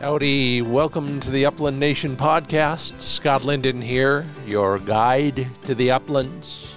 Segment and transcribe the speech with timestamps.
[0.00, 3.00] Howdy, welcome to the Upland Nation podcast.
[3.00, 6.72] Scott Linden here, your guide to the uplands,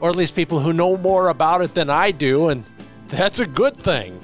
[0.00, 2.64] or at least people who know more about it than I do, and
[3.08, 4.18] that's a good thing.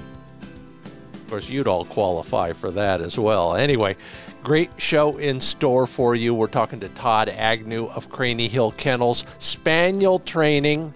[1.13, 3.55] Of course, you'd all qualify for that as well.
[3.55, 3.97] Anyway,
[4.43, 6.33] great show in store for you.
[6.33, 10.91] We're talking to Todd Agnew of Craney Hill Kennels, spaniel training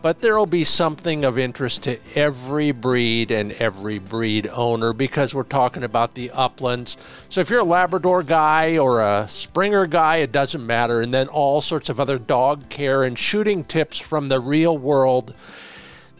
[0.00, 5.34] but there will be something of interest to every breed and every breed owner because
[5.34, 6.96] we're talking about the uplands.
[7.28, 11.00] So if you're a Labrador guy or a Springer guy, it doesn't matter.
[11.00, 15.34] And then all sorts of other dog care and shooting tips from the real world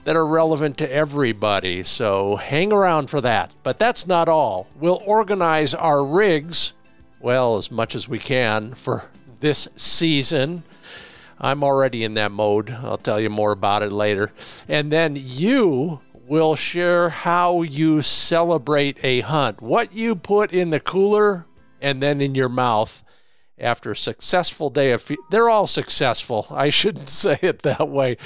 [0.05, 1.83] that are relevant to everybody.
[1.83, 3.53] So hang around for that.
[3.63, 4.67] But that's not all.
[4.75, 6.73] We'll organize our rigs,
[7.21, 9.05] well, as much as we can for
[9.41, 10.65] this season.
[11.41, 12.71] I'm already in that mode.
[12.71, 14.33] I'll tell you more about it later.
[14.67, 20.81] And then you will share how you celebrate a hunt, what you put in the
[20.81, 21.47] cooler
[21.81, 23.05] and then in your mouth
[23.61, 25.19] after a successful day of field.
[25.31, 28.17] they're all successful i shouldn't say it that way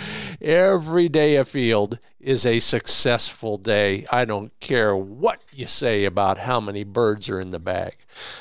[0.41, 4.07] every day afield is a successful day.
[4.11, 7.97] I don't care what you say about how many birds are in the bag.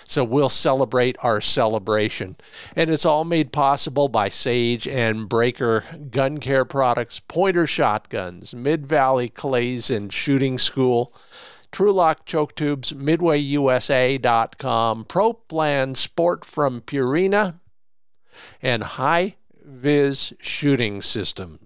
[0.08, 2.38] So we'll celebrate our celebration.
[2.76, 8.86] And it's all made possible by Sage and Braker Gun Care Products, Pointer Shotguns, Mid
[8.86, 11.14] Valley Clays and Shooting School.
[11.72, 17.62] Trulock Choke Tubes, MidwayUSA.com, ProPlan Sport from Purina,
[18.62, 21.62] and High Viz Shooting Systems.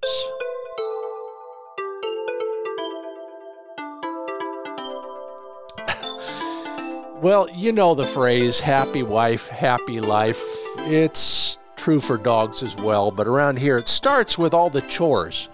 [7.22, 10.42] Well, you know the phrase happy wife, happy life.
[10.80, 15.48] It's true for dogs as well, but around here it starts with all the chores.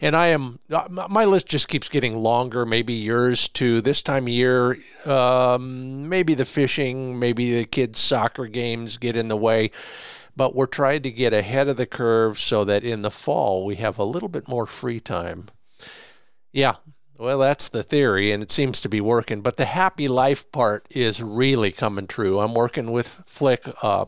[0.00, 3.80] And I am, uh, my list just keeps getting longer, maybe yours too.
[3.80, 9.28] This time of year, um, maybe the fishing, maybe the kids' soccer games get in
[9.28, 9.72] the way.
[10.36, 13.74] But we're trying to get ahead of the curve so that in the fall we
[13.76, 15.48] have a little bit more free time.
[16.52, 16.76] Yeah,
[17.20, 19.42] well, that's the theory, and it seems to be working.
[19.42, 22.40] But the happy life part is really coming true.
[22.40, 23.68] I'm working with Flick.
[23.82, 24.06] Uh,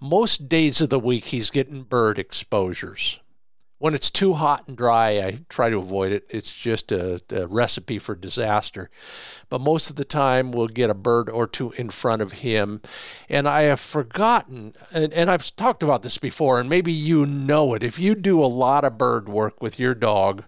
[0.00, 3.20] most days of the week, he's getting bird exposures.
[3.78, 6.26] When it's too hot and dry, I try to avoid it.
[6.30, 8.88] It's just a, a recipe for disaster.
[9.48, 12.82] But most of the time, we'll get a bird or two in front of him.
[13.28, 17.74] And I have forgotten, and, and I've talked about this before, and maybe you know
[17.74, 17.82] it.
[17.82, 20.44] If you do a lot of bird work with your dog,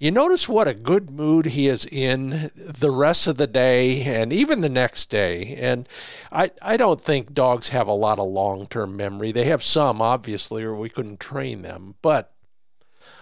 [0.00, 4.32] you notice what a good mood he is in the rest of the day and
[4.32, 5.54] even the next day.
[5.56, 5.86] And
[6.32, 9.30] I, I don't think dogs have a lot of long term memory.
[9.30, 11.96] They have some, obviously, or we couldn't train them.
[12.00, 12.32] But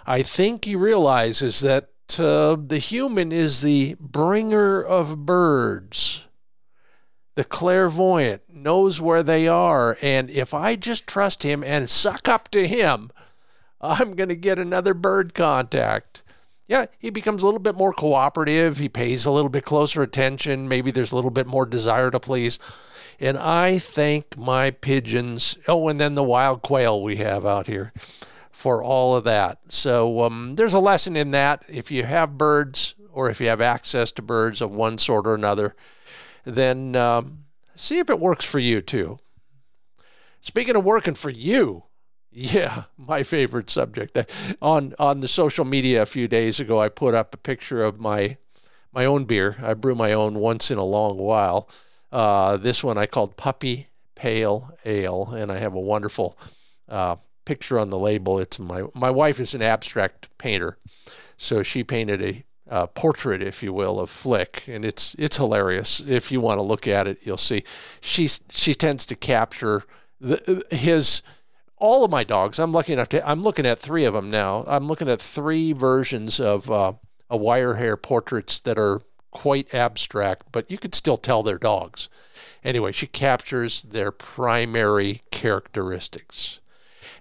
[0.06, 6.28] I think he realizes that uh, the human is the bringer of birds.
[7.34, 9.98] The clairvoyant knows where they are.
[10.00, 13.10] And if I just trust him and suck up to him,
[13.80, 16.22] I'm going to get another bird contact
[16.68, 18.76] yeah, he becomes a little bit more cooperative.
[18.76, 20.68] He pays a little bit closer attention.
[20.68, 22.58] Maybe there's a little bit more desire to please.
[23.18, 27.92] And I thank my pigeons, oh, and then the wild quail we have out here
[28.50, 29.58] for all of that.
[29.72, 31.64] So um, there's a lesson in that.
[31.68, 35.34] If you have birds or if you have access to birds of one sort or
[35.34, 35.74] another,
[36.44, 39.18] then um, see if it works for you too.
[40.40, 41.84] Speaking of working for you,
[42.30, 44.16] yeah, my favorite subject.
[44.60, 47.98] On on the social media a few days ago, I put up a picture of
[48.00, 48.36] my
[48.92, 49.56] my own beer.
[49.62, 51.68] I brew my own once in a long while.
[52.10, 56.38] Uh, this one I called Puppy Pale Ale, and I have a wonderful
[56.88, 58.38] uh, picture on the label.
[58.38, 60.78] It's my my wife is an abstract painter,
[61.36, 66.00] so she painted a portrait, if you will, of Flick, and it's it's hilarious.
[66.00, 67.64] If you want to look at it, you'll see
[68.00, 69.84] she she tends to capture
[70.20, 71.22] the, his
[71.80, 72.58] all of my dogs.
[72.58, 73.28] I'm lucky enough to.
[73.28, 74.64] I'm looking at three of them now.
[74.66, 76.92] I'm looking at three versions of uh,
[77.30, 82.08] a wire hair portraits that are quite abstract, but you could still tell they're dogs.
[82.64, 86.60] Anyway, she captures their primary characteristics.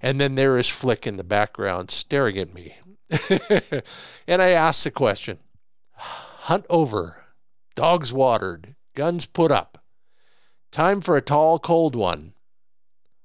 [0.01, 2.77] And then there is Flick in the background staring at me.
[4.27, 5.39] and I ask the question
[5.93, 7.25] Hunt over,
[7.75, 9.83] dogs watered, guns put up.
[10.71, 12.33] Time for a tall, cold one.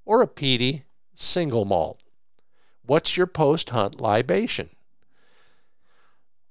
[0.05, 2.03] Or a peaty, single malt.
[2.85, 4.71] What's your post hunt libation?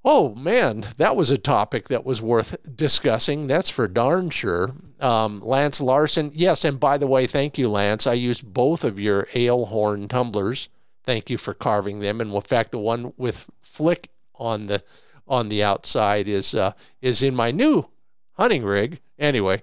[0.03, 3.45] Oh man, that was a topic that was worth discussing.
[3.45, 4.73] That's for darn sure.
[4.99, 8.07] Um, Lance Larson, yes, and by the way, thank you, Lance.
[8.07, 10.69] I used both of your ale horn tumblers.
[11.03, 12.19] Thank you for carving them.
[12.19, 14.83] And in fact, the one with flick on the
[15.27, 17.87] on the outside is uh, is in my new
[18.33, 18.99] hunting rig.
[19.19, 19.61] Anyway,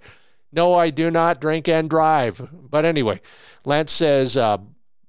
[0.53, 2.49] No, I do not drink and drive.
[2.53, 3.21] But anyway,
[3.65, 4.59] Lance says uh,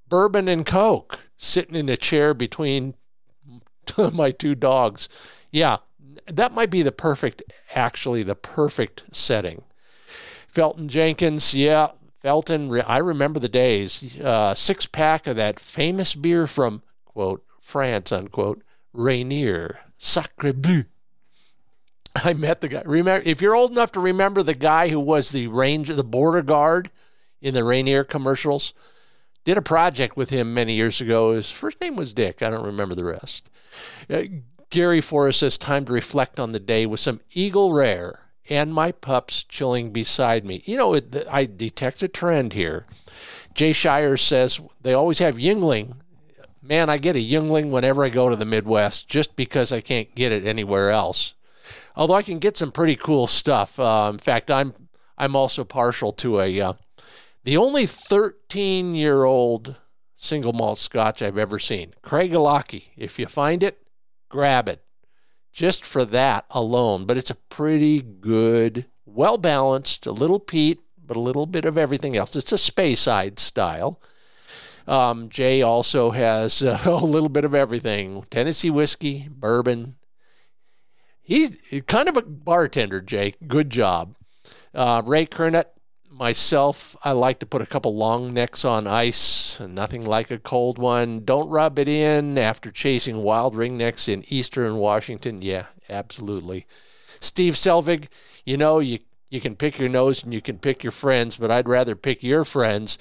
[0.09, 2.95] bourbon and Coke sitting in a chair between
[4.11, 5.07] my two dogs.
[5.51, 5.77] Yeah,
[6.27, 9.63] that might be the perfect, actually, the perfect setting.
[10.47, 11.89] Felton Jenkins, yeah,
[12.21, 14.19] Felton, I remember the days.
[14.19, 18.63] Uh, six pack of that famous beer from, quote, France, unquote,
[18.93, 20.85] Rainier, Sacre Bleu.
[22.15, 22.81] I met the guy.
[22.85, 26.41] Remember, if you're old enough to remember the guy who was the ranger, the border
[26.41, 26.89] guard
[27.41, 28.73] in the Rainier commercials,
[29.43, 31.33] did a project with him many years ago.
[31.33, 32.41] His first name was Dick.
[32.41, 33.49] I don't remember the rest.
[34.09, 34.23] Uh,
[34.69, 38.19] Gary Forrest says, time to reflect on the day with some Eagle Rare
[38.49, 40.61] and my pups chilling beside me.
[40.65, 40.99] You know,
[41.29, 42.85] I detect a trend here.
[43.53, 45.95] Jay Shire says they always have Yuengling.
[46.61, 50.13] Man, I get a Yuengling whenever I go to the Midwest just because I can't
[50.13, 51.33] get it anywhere else.
[51.95, 53.79] Although I can get some pretty cool stuff.
[53.79, 54.73] Uh, in fact, I'm
[55.17, 56.73] I'm also partial to a uh,
[57.43, 59.77] the only 13 year old
[60.15, 61.93] single malt Scotch I've ever seen.
[62.03, 62.85] Craigellachie.
[62.97, 63.81] If you find it,
[64.29, 64.83] grab it
[65.51, 67.05] just for that alone.
[67.05, 71.77] But it's a pretty good, well balanced, a little peat, but a little bit of
[71.77, 72.35] everything else.
[72.35, 74.01] It's a Speyside style.
[74.87, 79.95] Um, Jay also has uh, a little bit of everything Tennessee whiskey, bourbon.
[81.21, 83.35] He's kind of a bartender, Jay.
[83.47, 84.15] Good job.
[84.73, 85.65] Uh, Ray Kernet
[86.19, 90.77] myself, I like to put a couple long necks on ice, nothing like a cold
[90.77, 91.23] one.
[91.23, 95.41] Don't rub it in after chasing wild ringnecks in eastern Washington.
[95.41, 96.67] Yeah, absolutely.
[97.21, 98.07] Steve Selvig,
[98.45, 98.99] you know, you,
[99.29, 102.21] you can pick your nose and you can pick your friends, but I'd rather pick
[102.21, 102.97] your friends.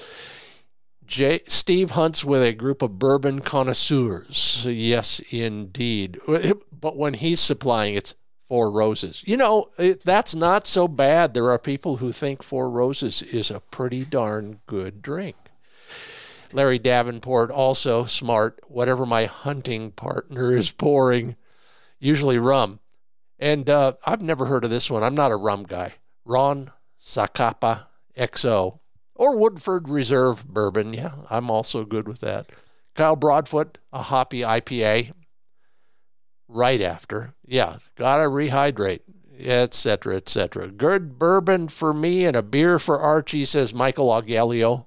[1.05, 4.67] Jay, Steve hunts with a group of bourbon connoisseurs.
[4.69, 6.21] Yes, indeed.
[6.27, 8.15] But when he's supplying, it's
[8.49, 9.23] Four Roses.
[9.27, 11.35] You know, it, that's not so bad.
[11.35, 15.37] There are people who think Four Roses is a pretty darn good drink.
[16.53, 18.59] Larry Davenport, also smart.
[18.69, 21.37] Whatever my hunting partner is pouring,
[21.99, 22.81] usually rum.
[23.39, 25.03] And uh, I've never heard of this one.
[25.03, 25.95] I'm not a rum guy.
[26.25, 27.87] Ron Zacapa
[28.17, 28.81] XO
[29.15, 30.93] or Woodford Reserve Bourbon.
[30.95, 32.47] Yeah, I'm also good with that.
[32.95, 35.13] Kyle Broadfoot, a hoppy IPA
[36.49, 37.35] right after.
[37.47, 39.01] Yeah, gotta rehydrate,
[39.39, 40.69] etc., etc.
[40.69, 44.87] Good bourbon for me and a beer for Archie, says Michael Augello.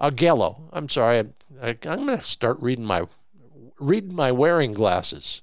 [0.00, 0.68] Augello.
[0.72, 1.30] I'm sorry.
[1.60, 3.04] I, I'm to start reading my
[3.78, 5.42] reading my wearing glasses.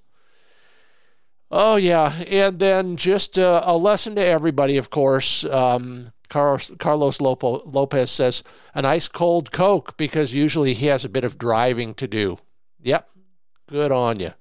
[1.50, 5.44] Oh yeah, and then just uh, a lesson to everybody, of course.
[5.44, 8.42] Um, Carlos, Carlos Lopez says
[8.74, 12.38] an ice cold Coke because usually he has a bit of driving to do.
[12.81, 13.10] Yep,
[13.68, 14.34] good on you.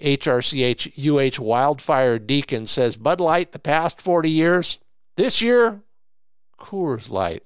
[0.00, 4.78] HRCH UH Wildfire Deacon says Bud Light the past 40 years.
[5.16, 5.82] This year,
[6.58, 7.42] Coors Light.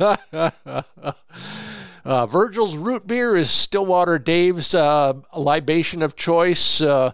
[2.04, 6.80] uh, Virgil's root beer is Stillwater Dave's uh, libation of choice.
[6.80, 7.12] Uh,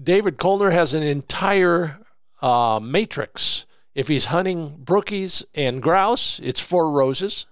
[0.00, 1.98] David Kolner has an entire
[2.42, 3.66] uh, matrix.
[3.94, 7.46] If he's hunting brookies and grouse, it's Four Roses.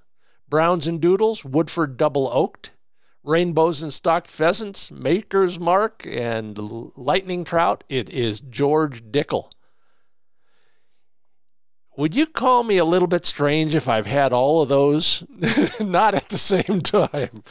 [0.48, 2.70] Browns and Doodles, Woodford Double Oaked
[3.26, 6.56] rainbows and stocked pheasants, maker's mark, and
[6.96, 9.50] lightning trout, it is George Dickel.
[11.96, 15.24] Would you call me a little bit strange if I've had all of those?
[15.80, 17.42] Not at the same time.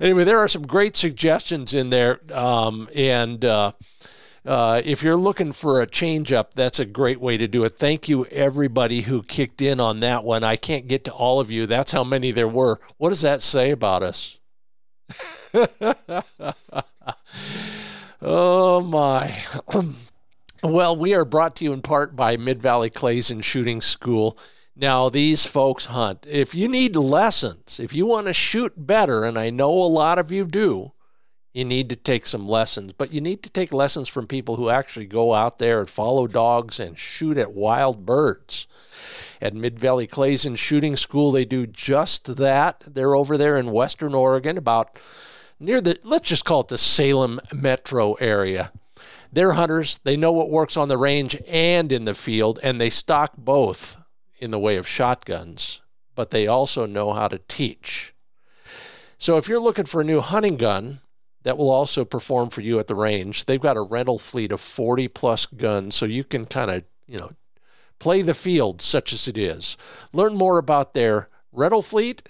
[0.00, 2.18] Anyway, there are some great suggestions in there.
[2.32, 3.72] Um, and uh,
[4.46, 7.76] uh, if you're looking for a change up, that's a great way to do it.
[7.76, 10.44] Thank you, everybody who kicked in on that one.
[10.44, 11.66] I can't get to all of you.
[11.66, 12.80] That's how many there were.
[12.96, 14.39] What does that say about us?
[18.22, 19.44] oh my.
[20.62, 24.38] well, we are brought to you in part by Mid Valley Clays and Shooting School.
[24.76, 26.26] Now, these folks hunt.
[26.28, 30.18] If you need lessons, if you want to shoot better, and I know a lot
[30.18, 30.92] of you do,
[31.52, 32.92] you need to take some lessons.
[32.92, 36.26] But you need to take lessons from people who actually go out there and follow
[36.26, 38.66] dogs and shoot at wild birds
[39.40, 41.32] at Mid Valley Clays and Shooting School.
[41.32, 42.84] They do just that.
[42.86, 44.98] They're over there in Western Oregon, about
[45.58, 48.72] near the, let's just call it the Salem metro area.
[49.32, 49.98] They're hunters.
[49.98, 53.96] They know what works on the range and in the field, and they stock both
[54.38, 55.80] in the way of shotguns,
[56.14, 58.14] but they also know how to teach.
[59.18, 61.00] So if you're looking for a new hunting gun,
[61.42, 63.46] that will also perform for you at the range.
[63.46, 67.18] They've got a rental fleet of 40 plus guns, so you can kind of, you
[67.18, 67.32] know,
[68.00, 69.76] Play the field, such as it is.
[70.12, 72.22] Learn more about their rental fleet,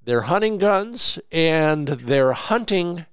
[0.00, 3.06] their hunting guns, and their hunting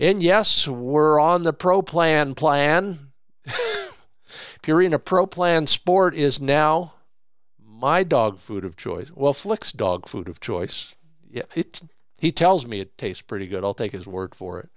[0.00, 3.12] And yes, we're on the Pro Plan plan.
[4.68, 6.92] Purina Pro Plan Sport is now
[7.58, 9.10] my dog food of choice.
[9.14, 10.94] Well, Flick's dog food of choice.
[11.30, 11.80] Yeah, it,
[12.20, 13.64] he tells me it tastes pretty good.
[13.64, 14.68] I'll take his word for it.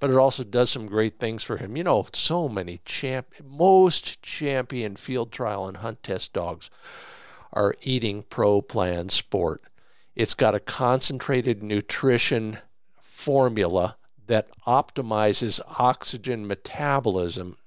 [0.00, 1.76] But it also does some great things for him.
[1.76, 6.68] You know, so many champ, most champion field trial and hunt test dogs
[7.52, 9.62] are eating Pro Plan Sport.
[10.16, 12.58] It's got a concentrated nutrition
[12.98, 17.58] formula that optimizes oxygen metabolism.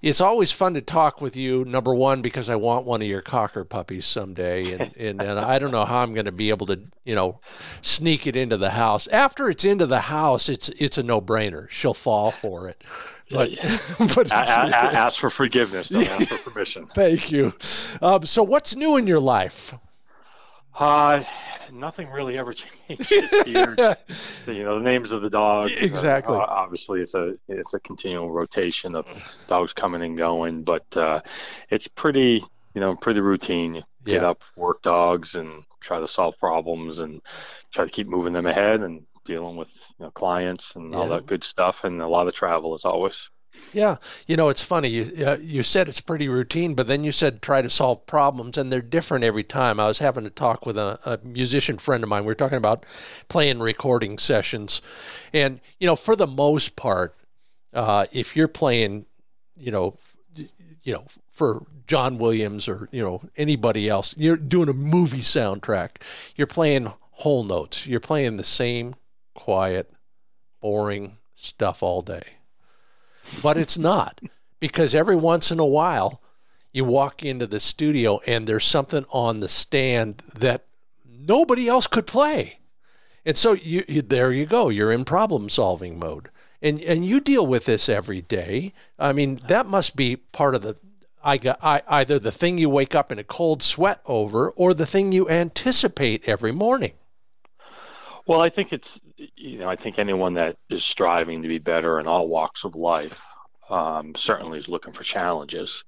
[0.00, 1.66] It's always fun to talk with you.
[1.66, 5.58] Number one, because I want one of your cocker puppies someday, and and, and I
[5.58, 7.40] don't know how I'm going to be able to, you know,
[7.82, 9.06] sneak it into the house.
[9.08, 11.68] After it's into the house, it's it's a no brainer.
[11.68, 12.82] She'll fall for it.
[13.30, 13.50] But,
[14.14, 15.88] but a, a, ask for forgiveness.
[15.88, 16.86] Don't ask for permission.
[16.86, 17.52] Thank you.
[18.00, 19.74] Um, so, what's new in your life?
[20.78, 21.22] Uh,
[21.74, 22.54] nothing really ever
[22.88, 23.08] changes
[23.44, 23.74] here.
[24.46, 25.72] you know, the names of the dogs.
[25.72, 26.36] Exactly.
[26.36, 29.06] Uh, obviously, it's a it's a continual rotation of
[29.48, 31.20] dogs coming and going, but uh,
[31.70, 33.74] it's pretty you know pretty routine.
[33.74, 34.30] You get yeah.
[34.30, 37.20] up, work dogs, and try to solve problems, and
[37.72, 40.98] try to keep moving them ahead, and dealing with you know, clients and yeah.
[40.98, 43.28] all that good stuff, and a lot of travel as always.
[43.74, 43.96] Yeah,
[44.28, 44.88] you know it's funny.
[44.88, 48.56] You uh, you said it's pretty routine, but then you said try to solve problems,
[48.56, 49.80] and they're different every time.
[49.80, 52.22] I was having a talk with a, a musician friend of mine.
[52.22, 52.86] We were talking about
[53.28, 54.80] playing recording sessions,
[55.32, 57.16] and you know for the most part,
[57.72, 59.06] uh, if you're playing,
[59.56, 59.98] you know,
[60.36, 65.96] you know for John Williams or you know anybody else, you're doing a movie soundtrack.
[66.36, 67.88] You're playing whole notes.
[67.88, 68.94] You're playing the same
[69.34, 69.92] quiet,
[70.60, 72.22] boring stuff all day
[73.42, 74.20] but it's not
[74.60, 76.20] because every once in a while
[76.72, 80.64] you walk into the studio and there's something on the stand that
[81.06, 82.58] nobody else could play.
[83.24, 84.68] And so you, you, there you go.
[84.68, 86.30] You're in problem solving mode.
[86.60, 88.72] And and you deal with this every day.
[88.98, 90.76] I mean, that must be part of the
[91.22, 94.74] I got I, either the thing you wake up in a cold sweat over or
[94.74, 96.92] the thing you anticipate every morning.
[98.26, 99.00] Well, I think it's
[99.36, 102.74] you know I think anyone that is striving to be better in all walks of
[102.74, 103.20] life
[103.70, 105.84] um, certainly is looking for challenges,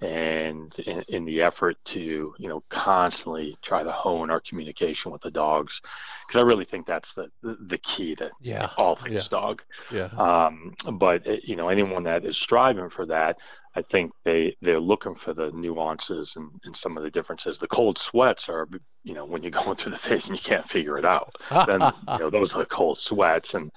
[0.00, 5.22] and in, in, the effort to you know constantly try to hone our communication with
[5.22, 5.80] the dogs,
[6.26, 8.70] because I really think that's the the key to yeah.
[8.76, 9.22] all things yeah.
[9.30, 9.62] dog.
[9.90, 10.06] Yeah.
[10.06, 13.38] Um, but you know anyone that is striving for that,
[13.76, 17.58] I think they they're looking for the nuances and, and some of the differences.
[17.58, 18.66] The cold sweats are,
[19.04, 21.36] you know, when you're going through the phase and you can't figure it out.
[21.66, 23.70] then you know those are the cold sweats, and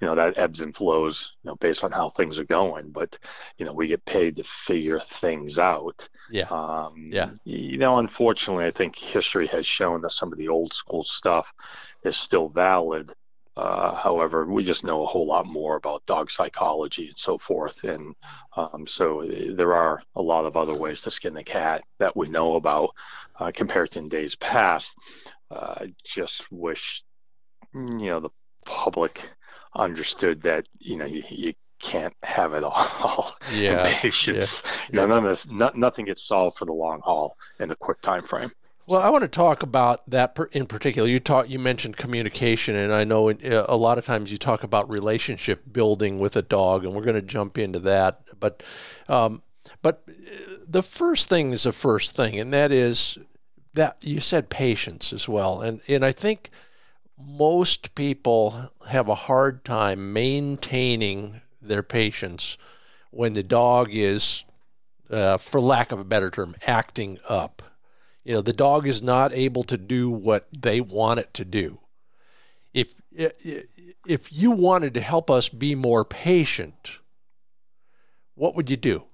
[0.00, 2.90] you know that ebbs and flows, you know, based on how things are going.
[2.90, 3.18] But
[3.56, 6.06] you know we get paid to figure things out.
[6.30, 6.48] Yeah.
[6.50, 7.30] Um, yeah.
[7.44, 11.50] You know, unfortunately, I think history has shown that some of the old school stuff
[12.04, 13.14] is still valid
[13.56, 17.84] uh, however, we just know a whole lot more about dog psychology and so forth.
[17.84, 18.14] And
[18.54, 22.16] um, so uh, there are a lot of other ways to skin the cat that
[22.16, 22.90] we know about
[23.40, 24.92] uh, compared to in days past.
[25.50, 27.02] Uh, just wish,
[27.72, 28.30] you know, the
[28.66, 29.22] public
[29.74, 33.36] understood that, you know, you, you can't have it all.
[33.50, 33.88] Yeah.
[34.66, 34.92] yeah.
[34.92, 37.76] You know, none of this, not, nothing gets solved for the long haul in a
[37.76, 38.50] quick time frame.
[38.88, 41.08] Well, I want to talk about that in particular.
[41.08, 44.62] You talk, you mentioned communication, and I know uh, a lot of times you talk
[44.62, 48.20] about relationship building with a dog, and we're going to jump into that.
[48.38, 48.62] But,
[49.08, 49.42] um,
[49.82, 50.12] but uh,
[50.68, 53.18] the first thing is the first thing, and that is
[53.74, 56.50] that you said patience as well, and and I think
[57.18, 62.56] most people have a hard time maintaining their patience
[63.10, 64.44] when the dog is,
[65.10, 67.62] uh, for lack of a better term, acting up
[68.26, 71.78] you know, the dog is not able to do what they want it to do.
[72.74, 76.98] If if you wanted to help us be more patient,
[78.34, 79.04] what would you do?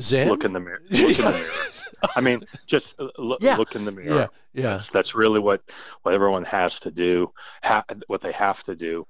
[0.00, 0.28] Zen?
[0.30, 0.80] Look in the mirror.
[0.90, 1.50] Look in the mirror.
[2.16, 3.56] I mean, just uh, look, Yeah.
[3.56, 4.08] look in the mirror.
[4.54, 5.62] Yeah, yeah, That's, that's really what
[6.02, 7.30] what everyone has to do.
[7.62, 9.06] Ha- what they have to do.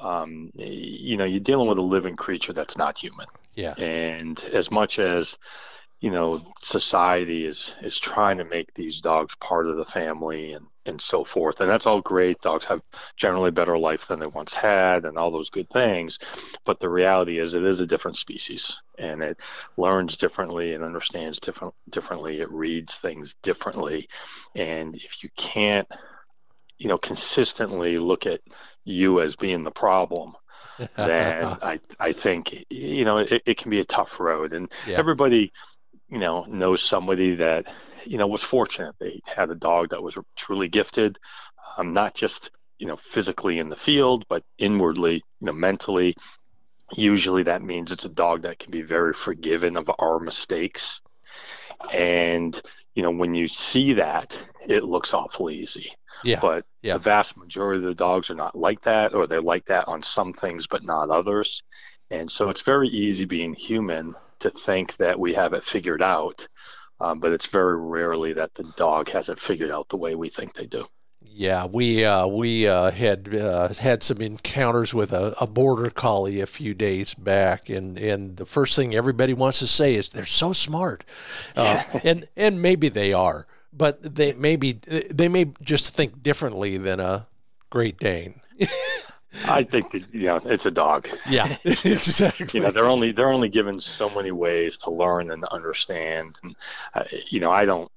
[0.00, 3.26] Um, you know, you're dealing with a living creature that's not human.
[3.54, 5.38] yeah, and as much as
[6.00, 10.66] you know society is is trying to make these dogs part of the family and
[10.86, 11.60] and so forth.
[11.60, 12.40] And that's all great.
[12.42, 12.82] Dogs have
[13.16, 16.18] generally better life than they once had and all those good things.
[16.66, 19.38] But the reality is it is a different species and it
[19.78, 22.40] learns differently and understands different differently.
[22.40, 24.08] It reads things differently.
[24.54, 25.88] And if you can't
[26.78, 28.40] you know consistently look at
[28.84, 30.34] you as being the problem
[30.96, 34.52] then I, I think you know it, it can be a tough road.
[34.52, 34.98] And Yeah.
[34.98, 35.52] everybody
[36.14, 37.66] you know knows somebody that
[38.06, 38.94] you know was fortunate.
[39.00, 41.18] They had a dog that was truly gifted
[41.76, 46.14] um, not just you know physically in the field but inwardly you know mentally.
[46.96, 51.00] Usually that means it's a dog that can be very forgiving of our mistakes.
[51.92, 52.60] And
[52.94, 55.92] you know when you see that it looks awfully easy.
[56.22, 56.92] Yeah, but Yeah.
[56.94, 60.04] the vast majority of the dogs are not like that, or they're like that on
[60.04, 61.62] some things but not others.
[62.10, 66.46] And so it's very easy being human to think that we have it figured out,
[67.00, 70.30] um, but it's very rarely that the dog has it figured out the way we
[70.30, 70.86] think they do.
[71.22, 71.66] yeah.
[71.66, 76.46] We uh, we uh, had uh, had some encounters with a, a border collie a
[76.46, 80.52] few days back, and and the first thing everybody wants to say is they're so
[80.52, 81.04] smart,
[81.56, 87.00] uh, and and maybe they are, but they maybe they may just think differently than
[87.00, 87.26] a
[87.70, 88.40] Great Dane.
[89.46, 91.08] I think that, you know it's a dog.
[91.28, 92.46] Yeah, exactly.
[92.54, 96.38] You know they're only they're only given so many ways to learn and understand.
[96.42, 96.56] And
[96.94, 97.90] uh, you know I don't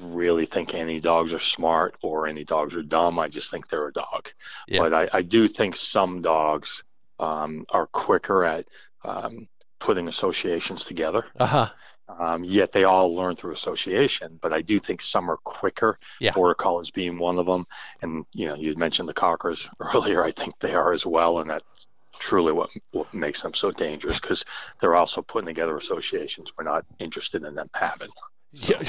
[0.00, 3.18] really think any dogs are smart or any dogs are dumb.
[3.18, 4.28] I just think they're a dog.
[4.66, 4.80] Yeah.
[4.80, 6.82] But I, I do think some dogs
[7.20, 8.66] um, are quicker at
[9.04, 11.26] um, putting associations together.
[11.38, 11.68] Uh huh.
[12.08, 14.38] Um, yet they all learn through association.
[14.40, 15.98] But I do think some are quicker.
[16.20, 16.32] Yeah.
[16.32, 17.66] Border collies being one of them,
[18.02, 20.24] and you know you mentioned the cockers earlier.
[20.24, 21.86] I think they are as well, and that's
[22.18, 24.44] truly what what makes them so dangerous because
[24.80, 28.10] they're also putting together associations we're not interested in them having.
[28.52, 28.82] Yeah.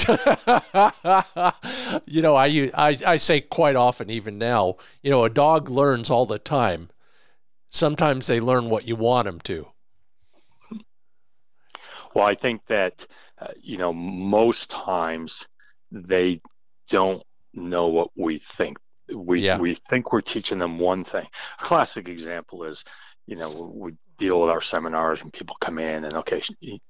[2.06, 6.38] you know, I say quite often, even now, you know, a dog learns all the
[6.38, 6.90] time.
[7.70, 9.68] Sometimes they learn what you want them to.
[12.14, 13.06] Well, I think that
[13.40, 15.46] uh, you know most times
[15.90, 16.40] they
[16.88, 17.22] don't
[17.52, 18.78] know what we think.
[19.12, 19.58] We Yeah.
[19.58, 21.26] we think we're teaching them one thing.
[21.60, 22.84] A classic example is,
[23.26, 26.40] you know, we deal with our seminars and people come in and okay,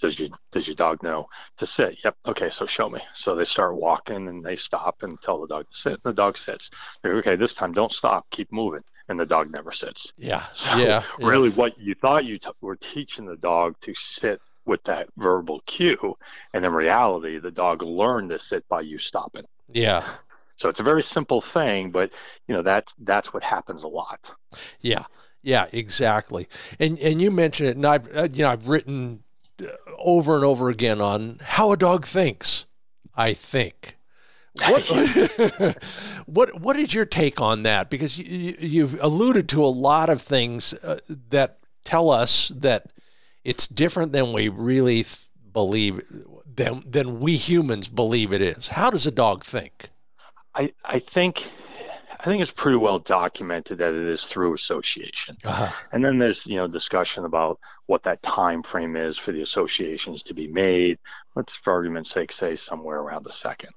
[0.01, 1.99] does your does your dog know to sit?
[2.05, 2.17] Yep.
[2.27, 3.01] Okay, so show me.
[3.15, 5.93] So they start walking and they stop and tell the dog to sit.
[5.93, 6.71] And the dog sits.
[7.05, 10.13] Okay, this time don't stop, keep moving, and the dog never sits.
[10.19, 10.45] Yeah.
[10.55, 11.03] So yeah.
[11.19, 11.27] yeah.
[11.27, 15.61] really, what you thought you t- were teaching the dog to sit with that verbal
[15.67, 16.17] cue,
[16.53, 19.45] and in reality, the dog learned to sit by you stopping.
[19.73, 20.05] Yeah.
[20.57, 22.11] So it's a very simple thing, but
[22.49, 24.31] you know that that's what happens a lot.
[24.81, 25.05] Yeah.
[25.43, 25.67] Yeah.
[25.73, 26.49] Exactly.
[26.79, 29.23] And and you mentioned it, and I've uh, you know I've written
[29.61, 29.67] uh,
[29.99, 32.67] over and over again on how a dog thinks.
[33.17, 33.97] I think.
[34.69, 34.87] What
[36.27, 37.91] what what is your take on that?
[37.91, 40.99] Because you, you- you've alluded to a lot of things uh,
[41.31, 42.91] that tell us that
[43.45, 45.21] it's different than we really th-
[45.53, 46.03] believe
[46.57, 48.69] than than we humans believe it is.
[48.69, 49.91] How does a dog think?
[50.55, 51.47] I I think
[52.21, 55.37] I think it's pretty well documented that it is through association.
[55.45, 55.71] Uh-huh.
[55.93, 60.23] And then there's you know discussion about what that time frame is for the associations
[60.23, 60.99] to be made.
[61.35, 63.71] Let's, for argument's sake, say somewhere around the second.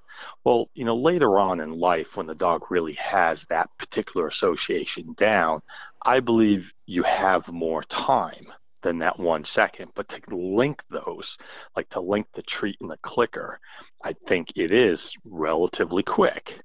[0.46, 5.14] Well, you know, later on in life, when the dog really has that particular association
[5.18, 5.62] down,
[6.04, 8.48] I believe you have more time
[8.88, 9.92] than that one second.
[9.96, 11.38] But to link those,
[11.76, 13.60] like to link the treat and the clicker,
[14.04, 16.62] I think it is relatively quick.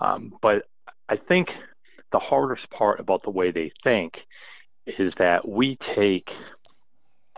[0.00, 0.64] Um, but
[1.08, 1.54] I think
[2.10, 4.26] the hardest part about the way they think
[4.86, 6.32] is that we take,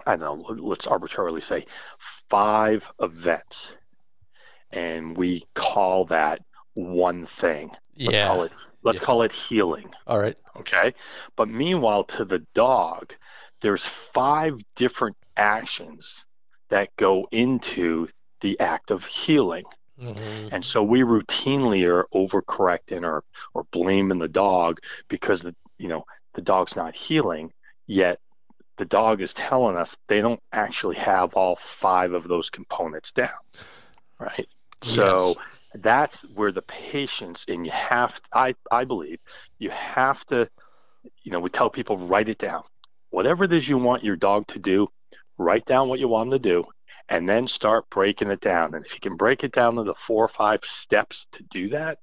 [0.07, 1.67] I don't know, let's arbitrarily say
[2.31, 3.73] five events
[4.71, 6.41] and we call that
[6.73, 7.71] one thing.
[7.99, 8.29] Let's Yeah.
[8.29, 9.05] call it let's Yeah.
[9.05, 9.95] call it heeling.
[10.07, 10.37] All right.
[10.57, 10.95] Okay.
[11.37, 13.15] But meanwhile, to the dog,
[13.65, 16.17] there's five different actions
[16.69, 18.07] that go into
[18.43, 19.65] the act of heeling.
[19.99, 20.51] Mhm.
[20.53, 23.25] And so we routinely are overcorrecting or,
[23.55, 27.55] or blaming the dog because the you know the dog's not heeling,
[27.87, 28.21] yet
[28.77, 33.31] the dog is telling us they don't actually have all five of those components down.
[34.19, 34.49] Right.
[34.85, 34.95] yes.
[34.95, 35.37] So
[35.77, 39.21] that's where the patience and you have I, I believe
[39.59, 40.51] you have to
[41.23, 42.63] you know, we tell people write it down.
[43.15, 44.89] Whatever it is you want your dog to do,
[45.39, 46.65] write down what you want them to do,
[47.09, 48.75] and then start breaking it down.
[48.75, 51.99] And if you can break it down into four or five steps to do that,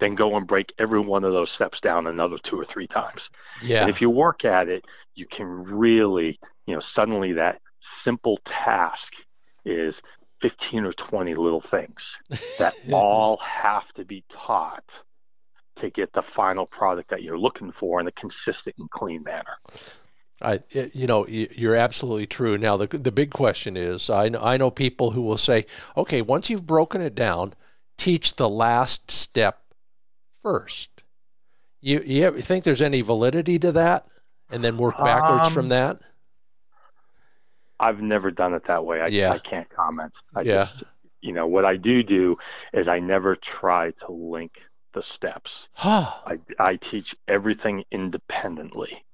[0.00, 3.30] then go and break every one of those steps down another two or three times.
[3.62, 3.80] Yeah.
[3.80, 7.62] And if you work at it, you can really, you know, suddenly that
[8.04, 9.14] simple task
[9.64, 10.02] is
[10.42, 12.18] 15 or 20 little things
[12.58, 14.84] that all have to be taught
[15.76, 19.56] to get the final product that you're looking for in a consistent and clean manner.
[20.42, 22.56] I, you know, you're absolutely true.
[22.56, 26.22] Now, the the big question is, I know, I know people who will say, okay,
[26.22, 27.54] once you've broken it down,
[27.98, 29.60] teach the last step
[30.42, 31.02] first.
[31.80, 34.06] You you think there's any validity to that,
[34.50, 36.00] and then work backwards um, from that?
[37.78, 39.00] I've never done it that way.
[39.00, 39.32] I, yeah.
[39.32, 40.14] I can't comment.
[40.34, 40.64] I yeah.
[40.64, 40.84] just,
[41.22, 42.36] you know, what I do do
[42.72, 44.60] is I never try to link
[44.92, 45.68] the steps.
[45.78, 49.04] I, I teach everything independently.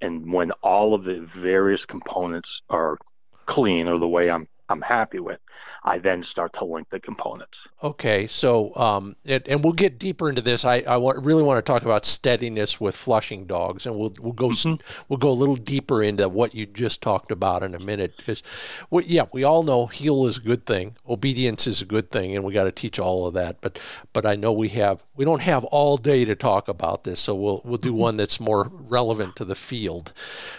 [0.00, 2.98] And when all of the various components are
[3.46, 5.40] clean or the way I'm I'm happy with,
[5.84, 7.66] I then start to link the components.
[7.82, 10.64] Okay, so um, it, and we'll get deeper into this.
[10.64, 14.32] I, I want, really want to talk about steadiness with flushing dogs, and we'll we'll
[14.32, 14.74] go mm-hmm.
[15.08, 18.16] we'll go a little deeper into what you just talked about in a minute.
[18.16, 18.42] Because,
[18.90, 22.36] well, yeah, we all know heel is a good thing, obedience is a good thing,
[22.36, 23.60] and we got to teach all of that.
[23.60, 23.80] But
[24.12, 27.34] but I know we have we don't have all day to talk about this, so
[27.34, 27.98] we'll we'll do mm-hmm.
[27.98, 30.12] one that's more relevant to the field.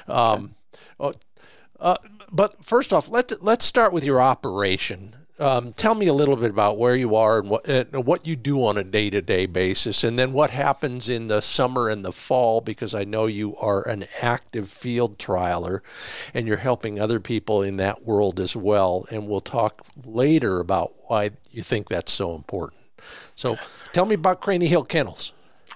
[0.07, 0.55] Um,
[0.99, 1.19] okay.
[1.79, 1.97] uh,
[2.31, 5.15] but first off, let let's start with your operation.
[5.39, 8.35] Um, tell me a little bit about where you are and what and what you
[8.35, 12.03] do on a day to day basis, and then what happens in the summer and
[12.03, 12.59] the fall.
[12.59, 15.79] Because I know you are an active field trialer,
[16.33, 19.05] and you're helping other people in that world as well.
[19.09, 22.81] And we'll talk later about why you think that's so important.
[23.35, 23.57] So,
[23.93, 25.31] tell me about Craney Hill Kennels.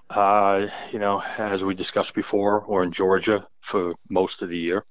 [0.09, 4.85] Uh, you know, as we discussed before, we're in Georgia for most of the year.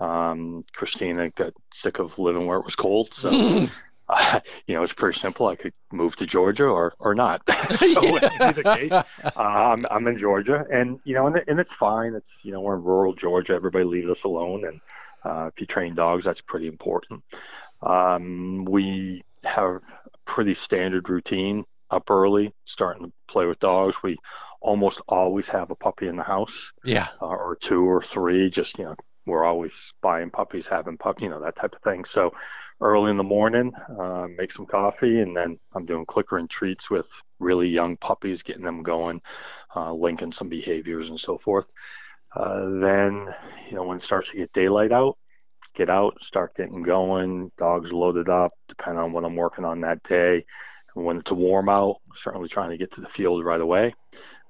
[0.00, 3.66] Um, Christina got sick of living where it was cold, so
[4.08, 5.48] uh, you know it's pretty simple.
[5.48, 7.42] I could move to Georgia or or not.
[7.76, 9.04] so in either case, uh,
[9.36, 12.14] I'm I'm in Georgia, and you know, and, and it's fine.
[12.14, 13.54] It's you know we're in rural Georgia.
[13.54, 14.80] Everybody leaves us alone, and
[15.24, 17.22] uh, if you train dogs, that's pretty important.
[17.82, 19.80] Um, we have a
[20.24, 23.96] pretty standard routine up early, starting to play with dogs.
[24.02, 24.18] We
[24.60, 26.72] almost always have a puppy in the house.
[26.84, 27.08] Yeah.
[27.20, 28.96] Uh, or two or three, just, you know,
[29.28, 32.04] we're always buying puppies, having pup, you know, that type of thing.
[32.04, 32.32] So
[32.80, 36.90] early in the morning, uh, make some coffee, and then I'm doing clicker and treats
[36.90, 39.20] with really young puppies, getting them going,
[39.76, 41.68] uh, linking some behaviors and so forth.
[42.34, 43.34] Uh, then,
[43.68, 45.16] you know, when it starts to get daylight out,
[45.74, 47.50] get out, start getting going.
[47.56, 50.44] Dogs loaded up, depending on what I'm working on that day.
[50.94, 53.94] And when it's warm out, certainly trying to get to the field right away.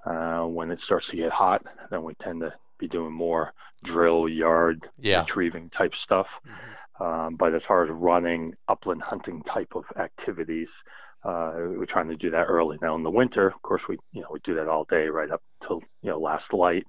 [0.05, 3.53] Uh, when it starts to get hot, then we tend to be doing more
[3.85, 5.21] drill yard yeah.
[5.21, 6.41] retrieving type stuff.
[6.47, 7.03] Mm-hmm.
[7.03, 10.83] Um, but as far as running, upland hunting type of activities,
[11.25, 12.79] uh, we're trying to do that early.
[12.81, 15.31] Now in the winter, of course, we you know we do that all day right
[15.31, 16.87] up till you know last light,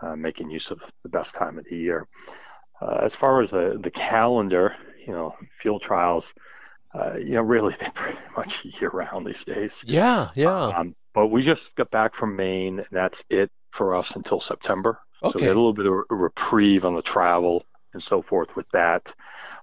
[0.00, 2.06] uh, making use of the best time of the year.
[2.80, 4.74] Uh, as far as the the calendar,
[5.06, 6.32] you know, field trials,
[6.94, 9.82] uh, you know, really they're pretty much year round these days.
[9.86, 10.66] Yeah, yeah.
[10.68, 14.98] Um, but we just got back from Maine, and that's it for us until September.
[15.22, 15.32] Okay.
[15.32, 18.56] So we had a little bit of a reprieve on the travel and so forth
[18.56, 19.14] with that.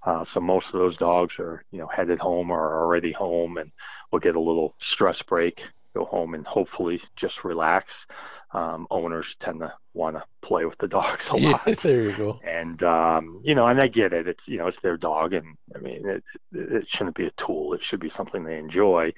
[0.03, 3.57] Uh, so most of those dogs are, you know, headed home or are already home,
[3.57, 3.71] and
[4.11, 8.05] we'll get a little stress break, go home, and hopefully just relax.
[8.51, 11.61] Um, owners tend to want to play with the dogs a lot.
[11.67, 12.39] Yeah, there you go.
[12.43, 14.27] And um, you know, and I get it.
[14.27, 17.73] It's you know, it's their dog, and I mean, it, it shouldn't be a tool.
[17.73, 19.13] It should be something they enjoy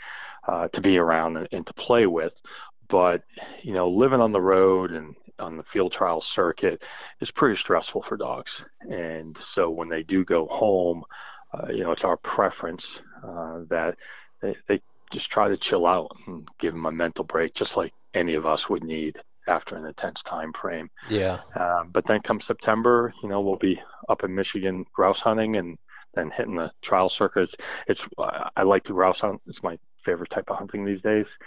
[0.47, 2.33] uh, to be around and, and to play with.
[2.89, 3.23] But
[3.61, 6.83] you know, living on the road and on the field trial circuit
[7.19, 8.63] is pretty stressful for dogs.
[8.81, 11.03] And so when they do go home,
[11.53, 13.97] uh, you know, it's our preference uh, that
[14.41, 17.93] they, they just try to chill out and give them a mental break, just like
[18.13, 20.89] any of us would need after an intense time frame.
[21.09, 21.39] Yeah.
[21.55, 25.77] Uh, but then come September, you know, we'll be up in Michigan grouse hunting and
[26.13, 27.55] then hitting the trial circuits.
[27.87, 29.41] It's, it's I like to grouse hunt.
[29.47, 31.37] It's my favorite type of hunting these days.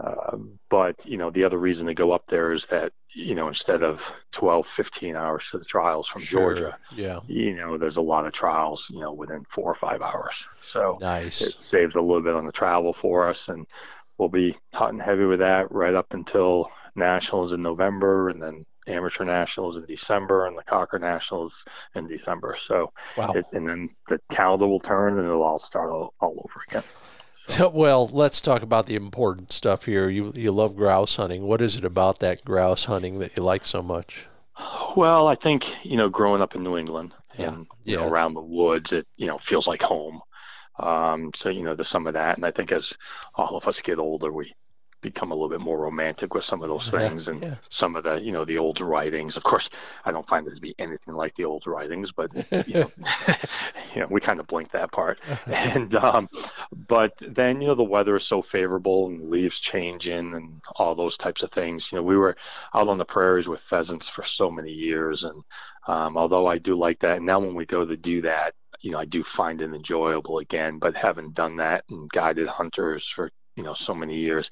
[0.00, 3.46] Um, but you know the other reason to go up there is that you know
[3.46, 4.02] instead of
[4.32, 6.40] 12 15 hours to the trials from sure.
[6.40, 10.02] georgia yeah you know there's a lot of trials you know within four or five
[10.02, 13.68] hours so nice it saves a little bit on the travel for us and
[14.18, 18.64] we'll be hot and heavy with that right up until nationals in november and then
[18.88, 23.30] amateur nationals in december and the cocker nationals in december so wow.
[23.32, 26.82] it, and then the calendar will turn and it'll all start all, all over again
[27.48, 27.68] So.
[27.68, 30.08] well, let's talk about the important stuff here.
[30.08, 31.46] You you love grouse hunting.
[31.46, 34.26] What is it about that grouse hunting that you like so much?
[34.96, 37.96] Well, I think you know, growing up in New England Yeah, and you yeah.
[37.96, 40.20] know, around the woods, it you know feels like home.
[40.78, 42.92] Um, so you know, there's some of that, and I think as
[43.36, 44.54] all of us get older, we
[45.04, 47.56] become a little bit more romantic with some of those Yeah, things and yeah.
[47.70, 49.36] some of the you know the old writings.
[49.36, 49.70] Of course,
[50.04, 52.32] I don't find it to be anything like the old writings, but
[52.66, 52.92] you know,
[53.94, 55.20] you know we kind of blink that part.
[55.52, 56.28] And um,
[56.88, 61.16] but then you know the weather is so favorable and leaves changing and all those
[61.18, 61.90] types of things.
[61.92, 62.36] You know, we were
[62.74, 65.42] out on the prairies with pheasants for so many years, and
[65.86, 68.90] um, although I do like that, and now when we go to do that, you
[68.92, 70.78] know, I do find it enjoyable again.
[70.78, 74.50] But having done that and guided hunters for you know so many years,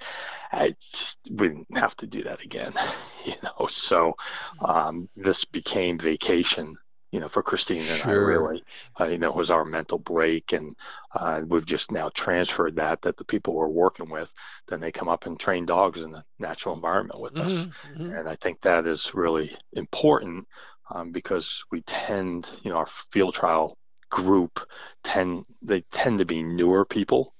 [0.52, 2.74] I just wouldn't have to do that again.
[3.24, 4.14] You know, so
[4.60, 6.76] um, this became vacation.
[7.12, 8.64] You know, for Christine and I really,
[8.98, 10.74] uh, you know, it was our mental break, and
[11.14, 14.28] uh, we've just now transferred that that the people we're working with,
[14.68, 17.66] then they come up and train dogs in the natural environment with us.
[17.66, 18.18] Mhm, mhm.
[18.18, 20.46] And I think that is really important
[20.90, 23.78] um, because we tend, you know, our field trial
[24.10, 24.60] group
[25.04, 27.34] tend they tend to be newer people.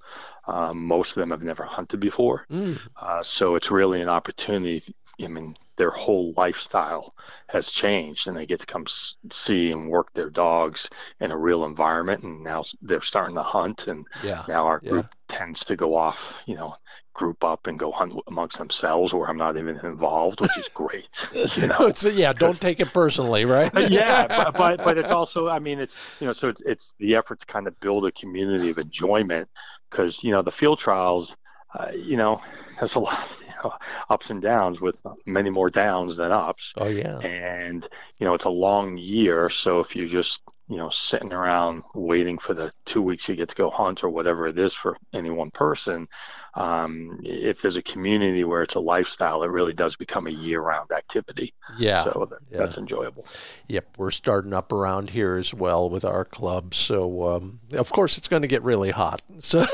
[0.46, 4.82] Um, most of them have never hunted before, Mm, uh, so it's really an opportunity.
[5.22, 7.14] I mean, their whole lifestyle
[7.48, 10.88] has changed, and they get to come s- see and work their dogs
[11.20, 12.24] in a real environment.
[12.24, 14.44] And now they're starting to hunt, and yeah.
[14.48, 14.90] now our Yeah.
[14.90, 16.74] group tends to go off, you know,
[17.14, 21.08] group up and go hunt amongst themselves, where I'm not even involved, which is great.
[21.56, 23.72] You know, It's- yeah, don't take it personally, right?
[23.74, 26.92] Uh, yeah, but, but but it's also, I mean, it's you know, so it's it's
[26.98, 29.48] the effort to kind of build a community of enjoyment
[29.92, 31.36] because you know the field trials,
[31.78, 32.40] uh, you know,
[32.78, 33.72] has a lot you know,
[34.10, 37.18] ups and downs with many more downs than ups, oh yeah.
[37.18, 39.48] and you know it's a long year.
[39.50, 43.50] So if you just you know sitting around waiting for the two weeks you get
[43.50, 46.08] to go hunt or whatever it is for any one person.
[46.54, 50.90] Um, if there's a community where it's a lifestyle, it really does become a year-round
[50.90, 51.54] activity.
[51.78, 52.04] Yeah.
[52.04, 52.58] so that, yeah.
[52.58, 53.24] that's enjoyable.
[53.68, 56.74] Yep, we're starting up around here as well with our club.
[56.74, 59.22] So, um, of course, it's going to get really hot.
[59.40, 59.66] So,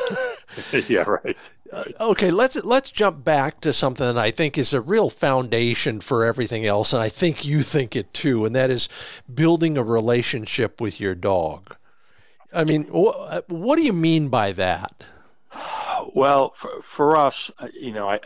[0.89, 1.37] yeah, right.
[2.01, 6.25] okay, let's let's jump back to something that I think is a real foundation for
[6.25, 8.89] everything else, and I think you think it too, and that is
[9.33, 11.77] building a relationship with your dog.
[12.55, 15.05] I mean, wh- what do you mean by that?
[16.19, 18.21] Well, for, for us, uh, you know, I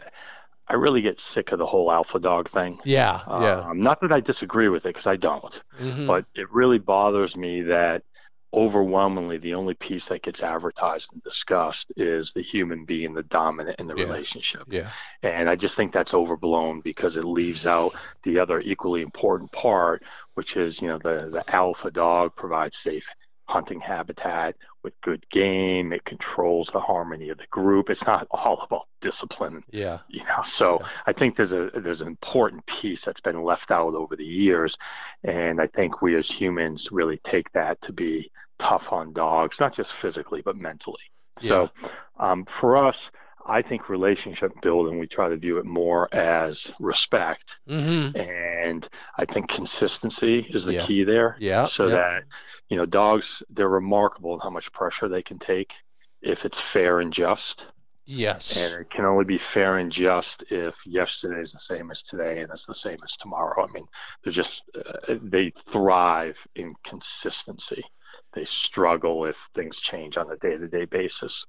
[0.68, 2.78] I really get sick of the whole alpha dog thing.
[2.84, 3.60] Yeah, yeah.
[3.68, 6.06] Um, not that I disagree with it, because I don't, Mhm.
[6.06, 8.02] but it really bothers me that
[8.54, 13.80] overwhelmingly the only piece that gets advertised and discussed is the human being the dominant
[13.80, 14.04] in the Yeah.
[14.06, 14.62] relationship.
[14.70, 14.90] yeah,
[15.22, 20.02] And I just think that's overblown because it leaves out the other equally important part,
[20.34, 23.06] which is, you know, the, the alpha dog provides safe
[23.52, 25.92] hunting habitat with good game.
[25.92, 27.90] It controls the harmony of the group.
[27.90, 30.42] It's not all about discipline, yeah, you know.
[30.44, 30.88] So Yeah.
[31.06, 34.78] I think there's a there's an important piece that's been left out over the years,
[35.22, 39.74] and I think we as humans really take that to be tough on dogs, not
[39.74, 41.04] just physically but mentally.
[41.40, 41.48] Yeah.
[41.48, 41.70] So
[42.18, 43.10] um, for us,
[43.46, 47.56] I think relationship building, we try to view it more as respect.
[47.66, 50.86] hmm And I think consistency is the Yeah.
[50.86, 51.36] key there.
[51.40, 51.66] yeah.
[51.66, 51.96] So yeah.
[51.96, 52.24] that,
[52.68, 55.74] you know, dogs, they're remarkable in how much pressure they can take
[56.22, 57.66] if it's fair and just.
[58.06, 62.02] yes, And it can only be fair and just if yesterday is the same as
[62.02, 63.66] today and it's the same as tomorrow.
[63.66, 63.86] I mean,
[64.22, 67.82] they're just, uh, they thrive in consistency.
[68.34, 71.46] They struggle if things change on a day to day basis.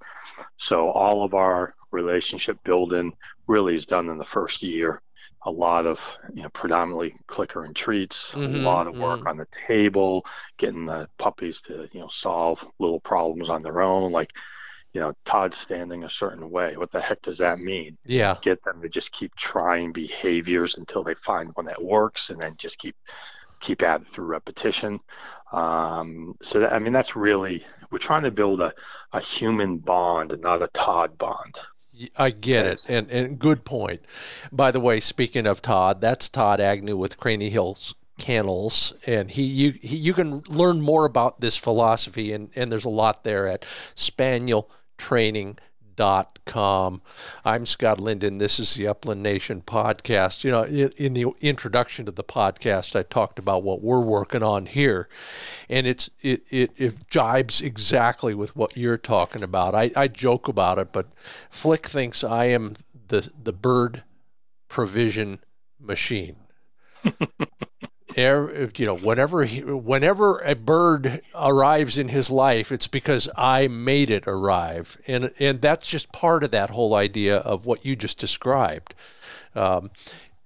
[0.58, 3.14] So, all of our relationship building
[3.48, 5.02] really is done in the first year.
[5.46, 6.00] A lot of,
[6.34, 9.28] you know, predominantly clicker and treats, Mhm, a lot of work mhm.
[9.28, 10.26] on the table,
[10.58, 14.12] getting the puppies to, you know, solve little problems on their own.
[14.12, 14.32] Like,
[14.94, 16.78] you know, Todd's standing a certain way.
[16.78, 17.98] What the heck does that mean?
[18.06, 22.42] yeah, Get them to just keep trying behaviors until they find one that works, and
[22.42, 22.96] then just keep
[23.64, 25.00] keep at it through repetition.
[25.52, 28.74] Um, so that, I mean, that's really we're trying to build a,
[29.14, 31.60] a human bond, not a Todd bond.
[32.18, 34.02] I get it, and and good point.
[34.52, 39.44] By the way, speaking of Todd, that's Todd Agnew with Craney Hills Kennels, and he
[39.44, 43.48] you he, you can learn more about this philosophy, and and there's a lot there
[43.48, 43.64] at
[45.96, 47.02] SpanielTraining.com.
[47.46, 48.38] I'm Scott Linden.
[48.38, 50.44] This is the Upland Nation podcast.
[50.44, 54.44] You know, in, in the introduction to the podcast, I talked about what we're working
[54.44, 55.08] on here,
[55.70, 59.76] and it's it it, it jibes exactly with what you're talking about.
[59.76, 61.08] I, I joke about it, but
[61.50, 62.74] Flick thinks I am
[63.08, 64.04] the the bird
[64.68, 65.40] provision
[65.80, 66.38] machine.
[68.16, 74.10] you know, whenever he, whenever a bird arrives in his life, it's because I made
[74.10, 78.20] it arrive, and and that's just part of that whole idea of what you just
[78.20, 78.94] described.
[79.56, 79.92] Um,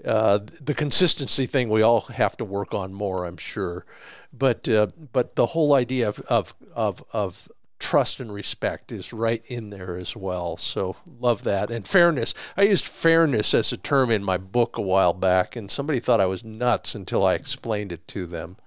[0.06, 3.86] uh, the consistency thing we all have to work on more, I'm sure,
[4.32, 9.44] but uh, but the whole idea of of of, of trust and respect is right
[9.48, 10.58] in there as well.
[10.58, 11.72] So love that.
[11.72, 12.34] And fairness.
[12.56, 16.22] I used fairness as a term in my book a while back, and somebody thought
[16.22, 18.58] I was nuts until I explained it to them.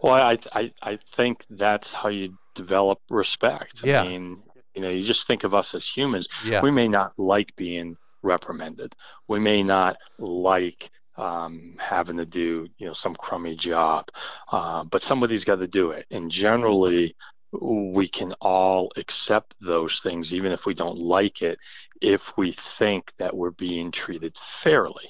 [0.00, 3.82] Well, I I, I think that's how you develop respect.
[3.84, 4.02] Yeah.
[4.02, 4.42] I mean,
[4.74, 6.28] you know, you just think of us as humans.
[6.44, 6.62] Yeah.
[6.62, 8.94] We may not like being reprimanded.
[9.26, 14.06] We may not like um, having to do you know some crummy job,
[14.52, 16.06] uh, but somebody's got to do it.
[16.10, 17.16] And generally,
[17.52, 21.58] we can all accept those things, even if we don't like it,
[22.00, 25.08] if we think that we're being treated fairly.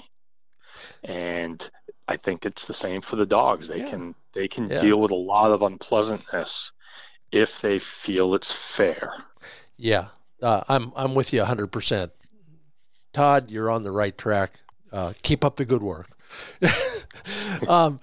[1.02, 1.68] And
[2.06, 3.68] I think it's the same for the dogs.
[3.68, 3.90] They yeah.
[3.90, 4.80] can they can yeah.
[4.80, 6.70] deal with a lot of unpleasantness
[7.32, 9.12] if they feel it's fair.
[9.76, 10.08] Yeah,
[10.42, 11.68] uh, I'm I'm with you 100.
[11.68, 12.12] percent
[13.12, 14.60] Todd, you're on the right track.
[14.92, 16.08] Uh, keep up the good work.
[17.68, 18.00] um,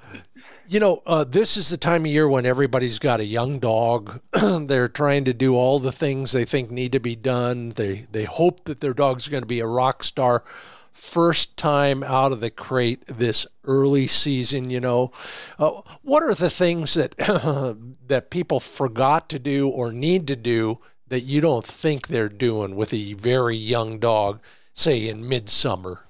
[0.67, 4.21] you know, uh, this is the time of year when everybody's got a young dog.
[4.34, 7.69] They're trying to do all the things they think need to be done.
[7.69, 10.43] They they hope that their dog's going to be a rock star.
[10.91, 15.12] First time out of the crate this early season, you know,
[15.60, 17.15] uh, what are the things that
[18.08, 22.75] that people forgot to do or need to do that you don't think they're doing
[22.75, 24.39] with a very young dog,
[24.73, 26.05] say in midsummer?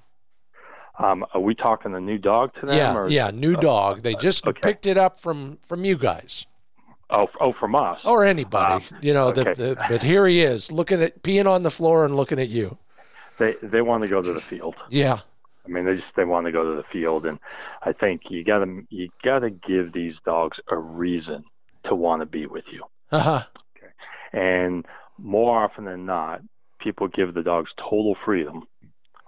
[0.98, 2.76] Um, are we talking a new dog to them?
[2.76, 4.02] Yeah, or, yeah, new dog.
[4.02, 4.60] They just okay.
[4.60, 6.46] picked it up from from you guys.
[7.10, 9.28] Oh, oh, from us or anybody, uh, you know.
[9.28, 9.44] okay.
[9.44, 12.48] The, the, but here he is, looking at peeing on the floor and looking at
[12.48, 12.78] you.
[13.38, 14.82] They they want to go to the field.
[14.90, 15.20] Yeah.
[15.64, 17.38] I mean, they just they want to go to the field, and
[17.82, 21.44] I think you gotta you gotta give these dogs a reason
[21.84, 22.84] to want to be with you.
[23.12, 23.42] Uh-huh.
[23.76, 23.92] Okay.
[24.32, 24.86] And
[25.18, 26.42] more often than not,
[26.78, 28.66] people give the dogs total freedom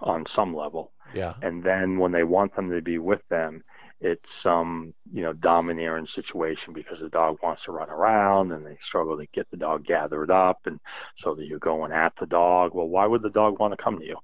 [0.01, 0.93] on some level.
[1.15, 1.35] Yeah.
[1.43, 3.65] And then when they want them to be with them,
[4.01, 8.77] it's some you know domineering situation because the dog wants to run around and they
[8.79, 10.61] struggle to get the dog gathered up.
[10.67, 10.79] And
[11.17, 12.75] so that you're going at the dog.
[12.75, 14.19] Well why would the dog want to come to you?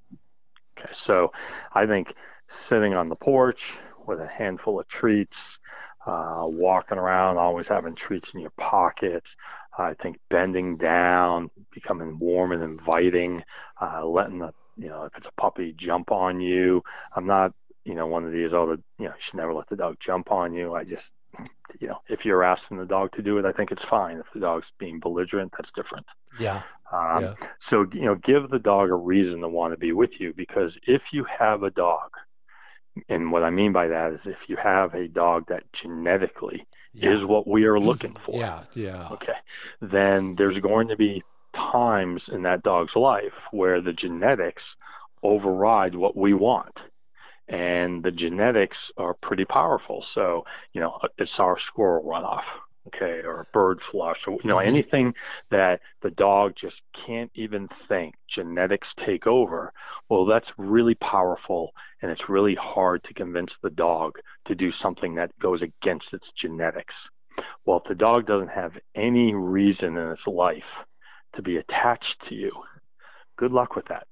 [0.78, 0.90] Okay.
[0.92, 1.32] So
[1.72, 2.14] i think
[2.48, 3.74] sitting on the porch
[4.06, 5.58] with a handful of treats
[6.06, 9.36] uh, walking around always having treats in your pockets.
[9.76, 13.42] I think bending down becoming warm and inviting
[13.80, 16.82] uh, letting the you know if it's a puppy jump on you
[17.14, 17.52] i'm not
[17.84, 19.96] you know, one of these, oh, the, you know, you should never let the dog
[20.00, 20.74] jump on you.
[20.74, 21.12] I just,
[21.80, 24.18] you know, if you're asking the dog to do it, I think it's fine.
[24.18, 26.06] If the dog's being belligerent, that's different.
[26.38, 26.62] Yeah.
[26.92, 27.34] Um, yeah.
[27.58, 30.78] So, you know, give the dog a reason to want to be with you because
[30.86, 32.10] if you have a dog,
[33.08, 37.10] and what I mean by that is if you have a dog that genetically yeah.
[37.10, 38.38] is what we are looking for.
[38.38, 38.62] Yeah.
[38.72, 39.08] Yeah.
[39.10, 39.34] Okay.
[39.82, 41.22] Then there's going to be
[41.54, 44.76] times in that dog's life where the genetics
[45.22, 46.82] override what we want
[47.48, 50.02] and the genetics are pretty powerful.
[50.02, 52.44] So, you know, it's our squirrel runoff,
[52.88, 54.68] okay, or bird flush, or, you know, mm-hmm.
[54.68, 55.14] anything
[55.50, 59.72] that the dog just can't even think, genetics take over.
[60.08, 65.16] Well, that's really powerful, and it's really hard to convince the dog to do something
[65.16, 67.10] that goes against its genetics.
[67.66, 70.84] Well, if the dog doesn't have any reason in its life
[71.34, 72.52] to be attached to you,
[73.36, 74.06] good luck with that.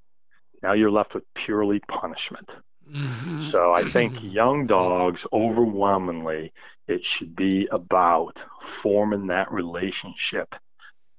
[0.62, 2.54] Now you're left with purely punishment.
[2.90, 3.44] Mm-hmm.
[3.44, 6.52] So I think young dogs, overwhelmingly,
[6.86, 10.54] it should be about forming that relationship,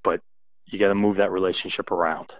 [0.03, 0.21] but
[0.65, 2.33] you got to move that relationship around.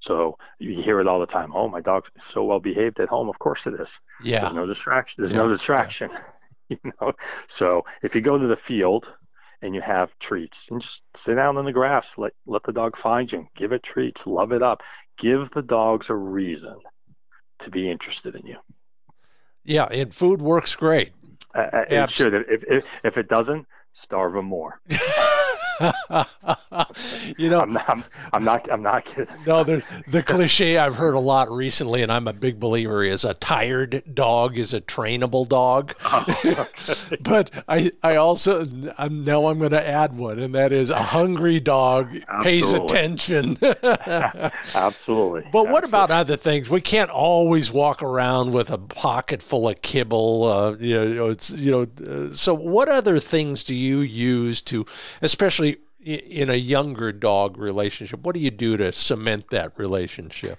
[0.00, 1.52] So you hear it all the time.
[1.54, 3.28] Oh, my dog's so well behaved at home.
[3.28, 3.98] Of course it is.
[4.22, 4.40] Yeah.
[4.40, 5.22] There's no distraction.
[5.22, 5.38] There's yeah.
[5.38, 6.10] no distraction.
[6.12, 6.20] Yeah.
[6.84, 7.12] you know.
[7.48, 9.12] So if you go to the field
[9.62, 12.96] and you have treats and just sit down in the grass, let let the dog
[12.96, 14.82] find you, give it treats, love it up,
[15.16, 16.76] give the dogs a reason
[17.60, 18.56] to be interested in you.
[19.64, 21.12] Yeah, and food works great.
[21.54, 22.34] Uh, it should.
[22.34, 24.80] If, if if it doesn't, starve them more.
[27.38, 28.72] you know, I'm not, I'm, I'm, not.
[28.72, 29.34] I'm not kidding.
[29.46, 33.24] No, there's the cliche I've heard a lot recently, and I'm a big believer is
[33.24, 35.94] a tired dog is a trainable dog.
[36.04, 37.16] Oh, okay.
[37.20, 38.66] but I, I also
[38.98, 42.44] I'm, now I'm going to add one, and that is a hungry dog Absolutely.
[42.44, 43.58] pays attention.
[44.74, 45.42] Absolutely.
[45.52, 45.88] But what Absolutely.
[45.88, 46.68] about other things?
[46.70, 50.44] We can't always walk around with a pocket full of kibble.
[50.44, 51.86] Uh, you know, it's you know.
[52.04, 54.84] Uh, so, what other things do you use to,
[55.22, 55.67] especially
[56.08, 58.20] in a younger dog relationship?
[58.20, 60.58] What do you do to cement that relationship?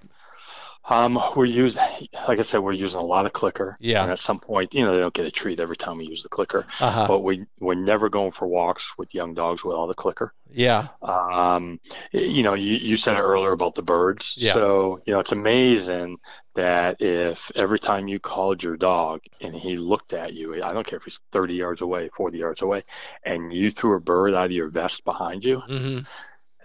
[0.89, 1.81] Um, we're using,
[2.27, 3.77] like I said, we're using a lot of clicker.
[3.79, 4.03] Yeah.
[4.03, 6.23] And at some point, you know, they don't get a treat every time we use
[6.23, 6.65] the clicker.
[6.79, 7.07] Uh-huh.
[7.07, 10.33] But we we're never going for walks with young dogs without the clicker.
[10.51, 10.87] Yeah.
[11.01, 11.79] Um,
[12.11, 14.33] you know, you, you said it earlier about the birds.
[14.35, 14.53] Yeah.
[14.53, 16.17] So you know, it's amazing
[16.55, 20.85] that if every time you called your dog and he looked at you, I don't
[20.85, 22.83] care if he's 30 yards away, 40 yards away,
[23.23, 25.99] and you threw a bird out of your vest behind you, hmm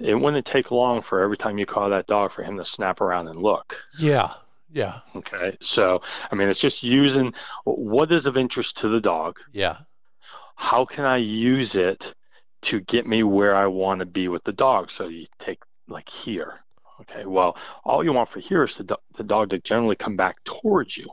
[0.01, 3.01] it wouldn't take long for every time you call that dog for him to snap
[3.01, 3.77] around and look.
[3.99, 4.33] Yeah.
[4.73, 5.01] Yeah.
[5.15, 5.57] Okay.
[5.61, 7.33] So, I mean, it's just using
[7.65, 9.39] what is of interest to the dog.
[9.53, 9.79] Yeah.
[10.57, 12.15] How can I use it
[12.63, 14.91] to get me where I want to be with the dog?
[14.91, 16.61] So you take like here.
[17.03, 17.25] Okay.
[17.25, 20.43] Well, all you want for here is the, do- the dog to generally come back
[20.45, 21.09] towards you.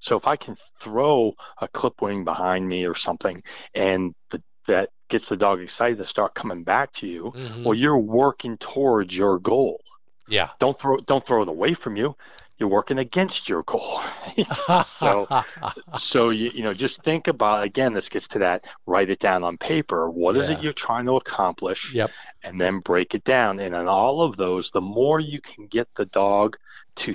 [0.00, 3.42] So if I can throw a clip wing behind me or something
[3.74, 7.62] and the, that gets the dog excited to start coming back to you, Mhm.
[7.64, 9.80] well, you're working towards your goal.
[10.28, 10.48] yeah.
[10.58, 12.16] Don't throw don't throw it away from you.
[12.58, 14.00] You're working against your goal.
[14.98, 15.26] So-
[15.98, 17.92] so you you know just think about again.
[17.92, 18.64] This gets to that.
[18.86, 20.08] Write it down on paper.
[20.10, 20.56] What is Yeah.
[20.56, 21.92] it you're trying to accomplish?
[21.92, 22.10] yep.
[22.44, 23.58] And then break it down.
[23.60, 26.56] And in all of those, the more you can get the dog
[27.02, 27.14] to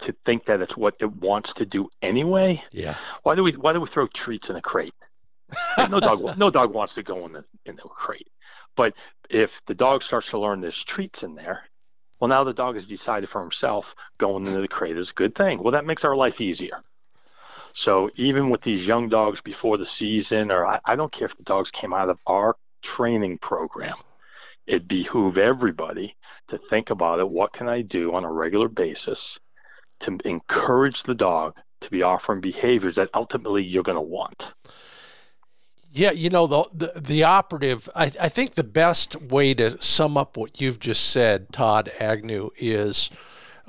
[0.00, 2.62] to think that it's what it wants to do anyway.
[2.70, 2.94] Yeah.
[3.24, 4.94] Why do we why do we throw treats in a crate?
[5.76, 8.28] Like, no dog no dog wants to go in the in the crate.
[8.76, 8.94] But
[9.30, 11.62] if the dog starts to learn there's treats in there,
[12.20, 15.34] well now the dog has decided for himself going into the crate is a good
[15.34, 15.62] thing.
[15.62, 16.82] Well that makes our life easier.
[17.74, 21.36] So even with these young dogs before the season, or I, I don't care if
[21.36, 23.96] the dogs came out of our training program,
[24.66, 26.16] it behoove everybody
[26.48, 27.28] to think about it.
[27.28, 29.38] What can I do on a regular basis
[30.00, 34.52] to encourage the dog to be offering behaviors that ultimately you're going to want?
[35.90, 37.88] Yeah, you know the the, the operative.
[37.94, 42.50] I, I think the best way to sum up what you've just said, Todd Agnew,
[42.56, 43.10] is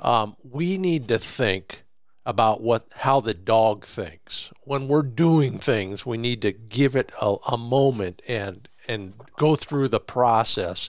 [0.00, 1.84] um, we need to think
[2.26, 6.04] about what how the dog thinks when we're doing things.
[6.04, 10.88] We need to give it a, a moment and and go through the process.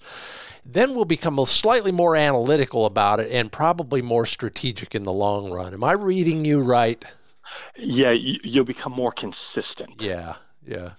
[0.65, 5.13] Then we'll become a slightly more analytical about it and probably more strategic in the
[5.13, 5.73] long run.
[5.73, 7.03] Am I reading you right?
[7.75, 10.01] Yeah, you, you'll become more consistent.
[10.01, 10.91] Yeah, yeah,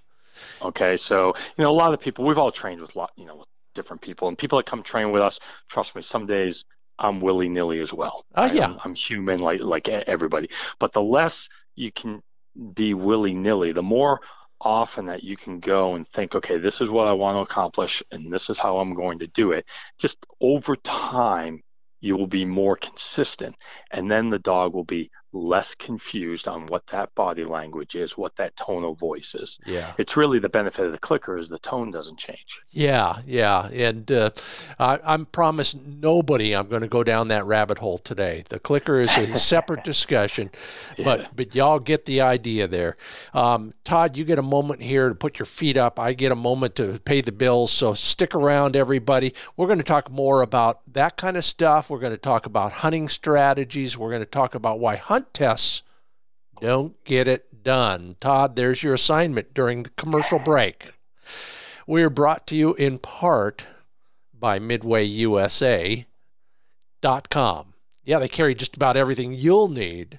[0.61, 3.37] Okay, so you know a lot of people we've all trained with lot you know
[3.37, 5.39] with different people and people that come train with us.
[5.71, 6.65] Trust me, some days
[6.99, 8.25] I'm willy nilly as well.
[8.35, 8.55] Oh, right?
[8.55, 8.67] yeah.
[8.67, 10.51] I'm, I'm human like like everybody.
[10.79, 12.23] But the less you can
[12.75, 14.21] be willy nilly, the more
[14.61, 18.03] often that you can go and think, okay, this is what I want to accomplish
[18.13, 19.65] and this is how I'm going to do it.
[19.99, 21.63] Just over time,
[22.01, 23.55] you will be more consistent,
[23.93, 28.37] and then the dog will be less confused on what that body language is, what
[28.37, 29.59] that tone of voice is.
[29.67, 29.93] yeah.
[29.99, 32.61] It's really the benefit of the clicker is the tone doesn't change.
[32.71, 34.31] Yeah, yeah, and uh,
[34.79, 38.45] I, I'm promised nobody I'm going to go down that rabbit hole today.
[38.49, 40.51] The clicker is a separate discussion,
[41.03, 42.97] but but y'all get the idea there.
[43.33, 45.99] Um, Todd, you get a moment here to put your feet up.
[45.99, 47.73] I get a moment to pay the bills.
[47.73, 49.35] So stick around, everybody.
[49.57, 51.91] We're going to talk more about that kind of stuff.
[51.91, 53.97] We're going to talk about hunting strategies.
[53.97, 54.97] We're going to talk about why
[55.33, 55.83] tests
[56.61, 58.17] don't get it done.
[58.21, 60.93] Todd, there's your assignment during the commercial break.
[61.87, 63.67] We are brought to you in part
[64.33, 66.05] by MidwayUSA.com.
[68.05, 70.19] Yeah, they carry just about everything you'll need.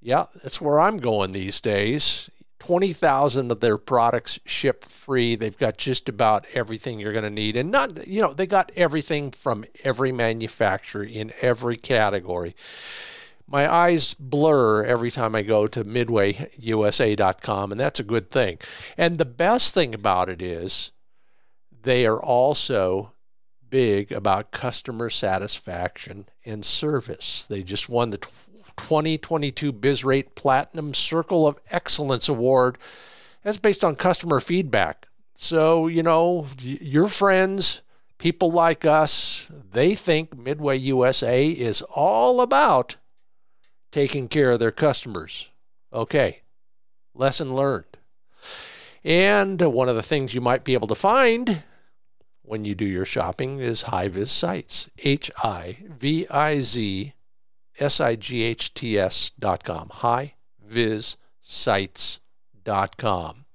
[0.00, 2.30] Yeah, that's where I'm going these days.
[2.58, 5.36] 20,000 of their products ship free.
[5.36, 7.56] They've got just about everything you're going to need.
[7.56, 12.54] And not, you know, they got everything from every manufacturer in every category
[13.48, 18.58] my eyes blur every time I go to midwayusa.com, and that's a good thing.
[18.96, 20.90] And the best thing about it is
[21.82, 23.12] they are also
[23.68, 27.46] big about customer satisfaction and service.
[27.46, 32.78] They just won the 2022 BizRate Platinum Circle of Excellence Award.
[33.42, 35.06] That's based on customer feedback.
[35.34, 37.82] So, you know, your friends,
[38.18, 42.96] people like us, they think Midway USA is all about
[43.96, 45.48] taking care of their customers.
[45.90, 46.42] Okay,
[47.14, 47.96] lesson learned.
[49.02, 51.62] And one of the things you might be able to find
[52.42, 54.90] when you do your shopping is HiViz Sights.
[54.98, 57.14] H I V I Z
[57.78, 59.88] S I G H T S dot com.
[59.88, 62.20] HiVizSights
[62.64, 63.46] dot com.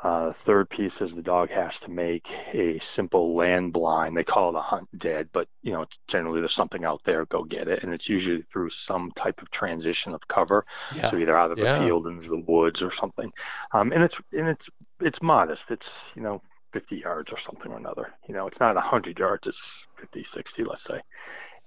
[0.00, 4.16] Uh, third piece is the dog has to make a simple land blind.
[4.16, 7.26] They call it a hunt dead, but you know generally there's something out there.
[7.26, 10.64] Go get it, and it's usually through some type of transition of cover.
[10.94, 11.10] Yeah.
[11.10, 11.78] So either out of Yeah.
[11.78, 13.32] the field into the woods or something.
[13.72, 14.70] Um, and it's and it's
[15.00, 15.64] it's modest.
[15.68, 16.42] It's you know
[16.72, 18.14] 50 yards or something or another.
[18.28, 19.48] You know it's not 100 yards.
[19.48, 21.00] It's 50, 60, let's say.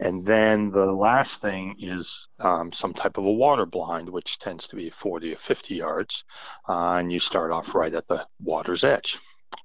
[0.02, 4.68] And then the last thing is um, some type of a water blind, which tends
[4.68, 6.24] to be 40 or 50 yards,
[6.68, 9.20] uh, and you start off right at the water's edge.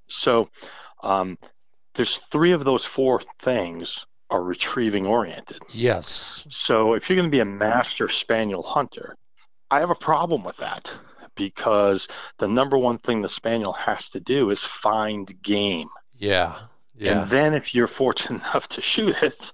[0.08, 0.50] So
[1.02, 1.38] um,
[1.94, 5.62] there's three of those four things are retrieving oriented.
[5.70, 6.46] Yes.
[6.50, 9.16] So if you're going to be a master spaniel hunter,
[9.70, 10.92] I have a problem with that
[11.34, 12.08] because
[12.38, 15.88] the number one thing the spaniel has to do is find game.
[16.14, 16.58] Yeah.
[16.98, 17.22] Yeah.
[17.22, 19.52] And then if you're fortunate enough to shoot it,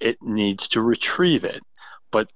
[0.00, 1.62] it needs to retrieve it.
[2.12, 2.28] But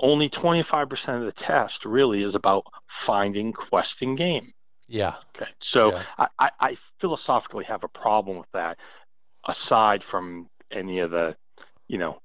[0.00, 4.52] only 25% of the test really is about finding questing game.
[4.88, 5.16] yeah.
[5.36, 5.50] Okay.
[5.60, 6.04] So Yeah.
[6.18, 8.78] I, I, I philosophically have a problem with that,
[9.48, 11.36] aside from any of the,
[11.88, 12.20] you know,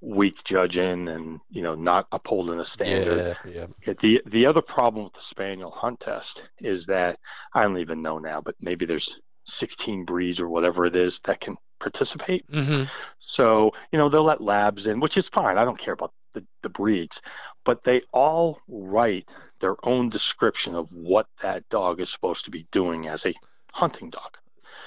[0.00, 3.36] weak judging and, you know, not upholding a standard.
[3.44, 3.66] Yeah.
[3.86, 3.94] Yeah.
[4.00, 7.18] The the other problem with the spaniel hunt test is that
[7.54, 11.40] I don't even know now, but maybe there's 16 breeds or whatever it is that
[11.40, 12.50] can participate.
[12.50, 12.84] Mm-hmm.
[13.18, 15.58] So you know they'll let labs in, which is fine.
[15.58, 17.20] I don't care about the, the breeds,
[17.64, 19.28] but they all write
[19.60, 23.34] their own description of what that dog is supposed to be doing as a
[23.72, 24.36] hunting dog.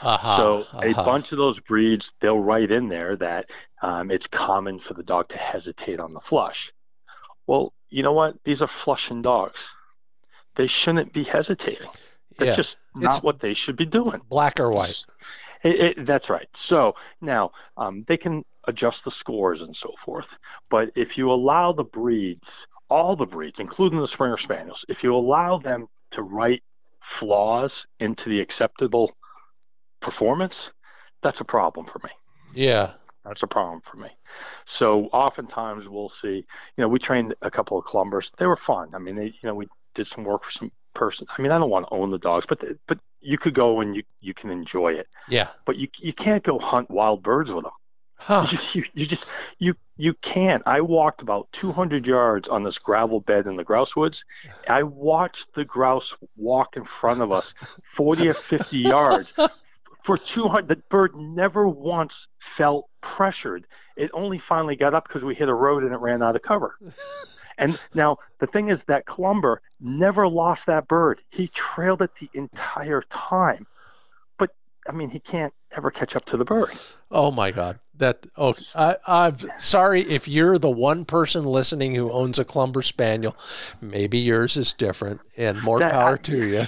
[0.02, 0.38] Uh-huh.
[0.38, 1.06] So a uh-huh.
[1.06, 3.50] bunch of those breeds, they'll write in there that
[3.82, 6.74] um, it's common for the dog to hesitate on the flush.
[7.48, 8.36] Well, you know what?
[8.44, 9.60] These are flushing dogs.
[10.56, 11.90] They shouldn't be hesitating.
[12.38, 12.56] That's Yeah.
[12.56, 14.22] just not It's- what they should be doing.
[14.30, 15.06] black or white.
[15.64, 16.48] It, it, that's right.
[16.56, 20.28] So now um, they can adjust the scores and so forth.
[20.70, 25.16] But if you allow the breeds, all the breeds, including the Springer Spaniels, if you
[25.16, 26.64] allow them to write
[27.18, 29.12] flaws into the acceptable
[30.00, 30.70] performance,
[31.22, 32.12] that's a problem for me.
[32.54, 32.92] Yeah.
[33.26, 34.10] That's a problem for me.
[34.66, 38.32] So oftentimes we'll see, you know, we trained a couple of clumbers.
[38.38, 38.90] They were fun.
[38.94, 41.28] I mean, they, you know, we did some work for some person.
[41.36, 43.96] I mean, I don't want to own the dogs, but but you could go and
[43.96, 45.08] you you can enjoy it.
[45.28, 45.50] Yeah.
[45.66, 47.74] But you you can't go hunt wild birds with them.
[48.16, 48.48] Huh.
[48.52, 49.26] You, just, you, you just
[49.60, 50.64] you you can't.
[50.66, 54.26] I walked about 200 yards on this gravel bed in the grouse woods.
[54.68, 57.54] I watched the grouse walk in front of us
[57.96, 59.34] 40 or 50 yards
[60.04, 60.68] for 200.
[60.68, 63.68] The bird never once felt pressured.
[63.96, 66.42] It only finally got up because we hit a road and it ran out of
[66.42, 66.76] cover.
[67.58, 71.22] And now the thing is that Clumber never lost that bird.
[71.30, 73.68] He trailed it the entire time.
[74.38, 74.52] But
[74.88, 76.72] I mean, he can't ever catch up to the bird.
[77.12, 77.80] Oh my God.
[77.98, 82.82] That oh I I'm sorry if you're the one person listening who owns a Clumber
[82.82, 83.36] Spaniel.
[83.82, 86.66] Maybe yours is different and more That- power I- to you.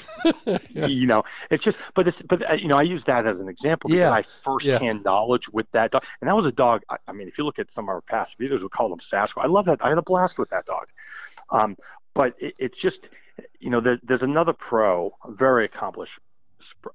[0.88, 3.47] You know, it's just, but it's, but uh, you know, I use that as an
[3.49, 4.11] example because Yeah.
[4.11, 6.84] I firsthand knowledge with that dog, and that was a dog.
[6.89, 8.99] I, I mean, if you look at some of our past videos, we call them
[8.99, 9.43] Sasquatch.
[9.43, 9.84] I love that.
[9.84, 10.88] I had a blast with that dog.
[11.49, 11.76] Um,
[12.13, 13.09] but it, it's just,
[13.59, 16.19] you know, there, there's another pro, very accomplished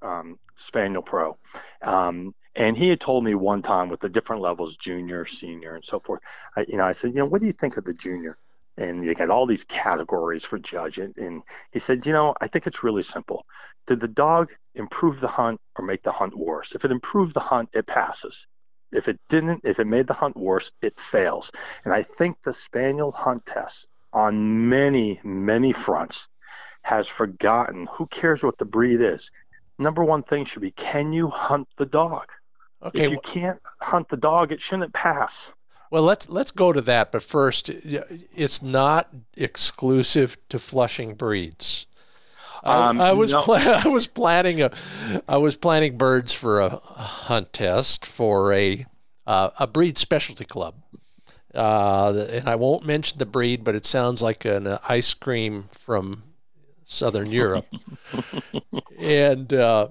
[0.01, 1.37] um, spaniel pro,
[1.81, 5.85] um, and he had told me one time with the different levels, junior, senior, and
[5.85, 6.21] so forth.
[6.55, 8.37] I, you know, I said, you know, what do you think of the junior?
[8.77, 12.67] And you got all these categories for judging, and he said, you know, I think
[12.67, 13.45] it's really simple.
[13.85, 16.73] Did the dog improve the hunt or make the hunt worse?
[16.73, 18.47] If it improved the hunt, it passes.
[18.91, 21.51] If it didn't, if it made the hunt worse, it fails.
[21.85, 26.27] And I think the spaniel hunt test on many, many fronts
[26.83, 29.31] has forgotten who cares what the breed is.
[29.79, 32.27] Number one thing should be can you hunt the dog?
[32.83, 33.05] Okay.
[33.05, 35.51] If you can't hunt the dog, it shouldn't pass.
[35.91, 41.85] Well, let's let's go to that, but first, it's not exclusive to Flushing breeds.
[42.63, 43.43] Um, I, I, was no.
[43.49, 44.71] I was planning a
[45.27, 48.85] I was planning birds for a, hunt test for a
[49.27, 50.75] uh, a breed specialty club,
[51.53, 56.23] uh, and I won't mention the breed, but it sounds like an ice cream from
[56.85, 57.67] Southern Europe,
[58.97, 59.89] and uh,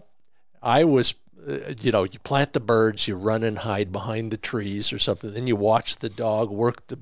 [0.63, 1.15] I was
[1.49, 4.99] Uh, you know, you plant the birds, you run and hide behind the trees or
[4.99, 6.99] something, then you watch the dog work the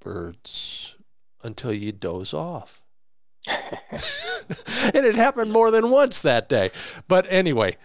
[0.00, 0.96] birds
[1.42, 2.82] until you doze off.
[3.46, 6.70] and it happened more than once that day.
[7.08, 7.76] But anyway,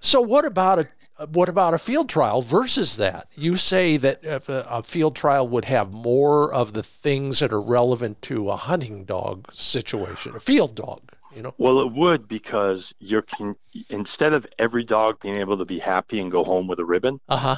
[0.00, 0.88] so what about a
[1.30, 3.26] what about a field trial versus that?
[3.36, 7.52] You say that if a, a, field trial would have more of the things that
[7.52, 11.07] are relevant to a hunting dog situation, a field dog.
[11.34, 11.54] You know?
[11.58, 13.56] Well, it would because you're con-
[13.90, 17.20] instead of every dog being able to be happy and go home with a ribbon,
[17.28, 17.56] uh-huh.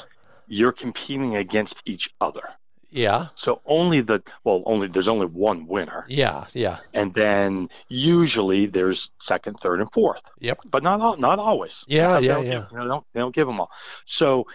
[0.49, 2.43] you're competing against each other.
[2.91, 3.29] Yeah.
[3.37, 6.05] So only the well, only there's only one winner.
[6.09, 6.79] Yeah, yeah.
[6.93, 10.23] And then usually there's second, third, and fourth.
[10.41, 10.61] Yep.
[10.71, 11.85] But not all, not always.
[11.87, 12.43] Yeah, they yeah, yeah.
[12.43, 13.71] Give, you know, they don't they don't give them all.
[14.07, 14.47] So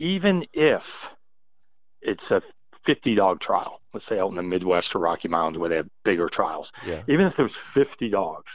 [0.00, 0.82] even if
[2.02, 2.42] it's a
[2.84, 5.88] 50 dog trial, let's say out in the Midwest or Rocky Mountains where they have
[6.04, 7.02] bigger trials, yeah.
[7.08, 8.52] even if there's 50 dogs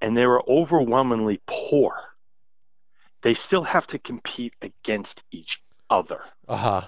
[0.00, 1.94] and they were overwhelmingly poor,
[3.22, 5.60] they still have to compete against each
[5.90, 6.20] other.
[6.46, 6.82] Uh huh.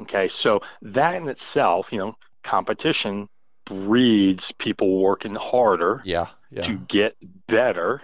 [0.00, 3.28] Okay, so that in itself, you know, competition
[3.64, 6.62] breeds people working harder yeah, yeah.
[6.62, 7.16] to get
[7.46, 8.02] better.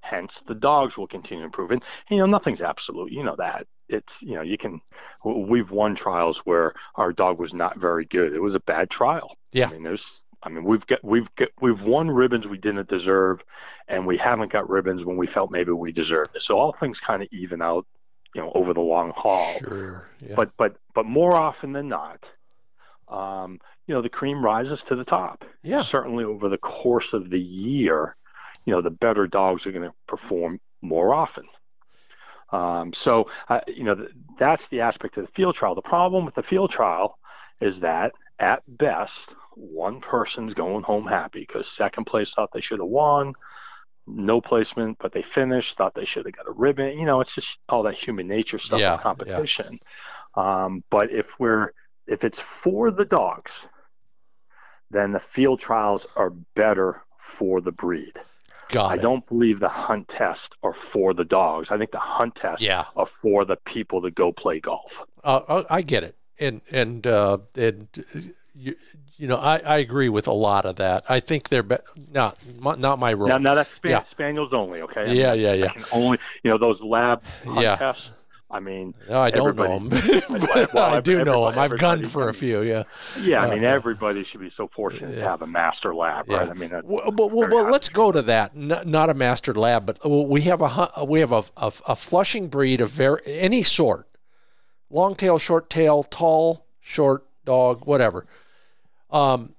[0.00, 1.82] Hence, the dogs will continue improving.
[2.08, 3.12] And, you know, nothing's absolute.
[3.12, 3.66] You know that.
[3.90, 4.80] It's you know you can.
[5.24, 8.32] We've won trials where our dog was not very good.
[8.32, 9.36] It was a bad trial.
[9.52, 9.68] Yeah.
[9.68, 10.24] I mean, there's.
[10.42, 13.42] I mean, we've got we've got, we've won ribbons we didn't deserve,
[13.88, 16.42] and we haven't got ribbons when we felt maybe we deserved it.
[16.42, 17.86] So all things kind of even out
[18.34, 19.58] you know over the long haul.
[19.58, 20.08] Sure.
[20.20, 20.34] Yeah.
[20.36, 22.28] But but but more often than not,
[23.08, 25.44] um, you know the cream rises to the top.
[25.62, 25.82] Yeah.
[25.82, 28.16] Certainly over the course of the year,
[28.64, 31.44] you know the better dogs are going to perform more often.
[32.52, 35.74] Um, so uh, you know th- that's the aspect of the field trial.
[35.74, 37.18] The problem with the field trial
[37.60, 42.80] is that at best one person's going home happy because second place thought they should
[42.80, 43.34] have won
[44.06, 46.98] no placement, but they finished, thought they should have got a ribbon.
[46.98, 49.78] You know, it's just all that human nature stuff yeah, in competition.
[50.36, 50.64] Yeah.
[50.64, 51.72] Um, but if we're
[52.06, 53.66] if it's for the dogs,
[54.90, 58.18] then the field trials are better for the breed.
[58.70, 59.02] Got I it.
[59.02, 61.70] don't believe the hunt tests are for the dogs.
[61.70, 62.84] I think the hunt tests yeah.
[62.96, 65.02] are for the people that go play golf.
[65.24, 67.88] Uh, I get it, and and uh, and
[68.54, 68.74] you,
[69.16, 71.04] you know, I, I agree with a lot of that.
[71.08, 71.76] I think they're be-
[72.10, 73.28] not not my role.
[73.28, 74.02] Now, now that's span- yeah.
[74.02, 75.02] spaniels only, okay?
[75.02, 75.72] I yeah, mean, yeah, yeah.
[75.92, 77.76] only, you know, those lab yeah.
[77.76, 78.08] tests.
[78.50, 79.88] I mean, no, I don't know them.
[80.74, 81.58] well, I do know them.
[81.58, 82.62] I've gunned for a few.
[82.62, 82.82] Yeah.
[83.20, 85.22] Yeah, I mean, uh, everybody should be so fortunate yeah.
[85.22, 86.46] to have a master lab, right?
[86.46, 86.50] Yeah.
[86.50, 88.56] I mean, well, well, well let's go to that.
[88.56, 92.80] not a master lab, but we have a we have a, a, a flushing breed
[92.80, 94.08] of very any sort,
[94.90, 98.26] long tail, short tail, tall, short dog, whatever
[99.12, 99.54] um,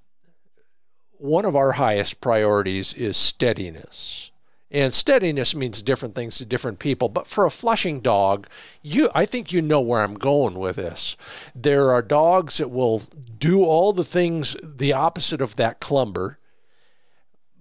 [1.18, 4.31] one of our highest priorities is steadiness.
[4.72, 7.10] And steadiness means different things to different people.
[7.10, 8.48] But for a flushing dog,
[8.82, 11.18] you I think you know where I'm going with this.
[11.54, 13.04] There are dogs that will
[13.38, 16.40] do all the things the opposite of that clumber.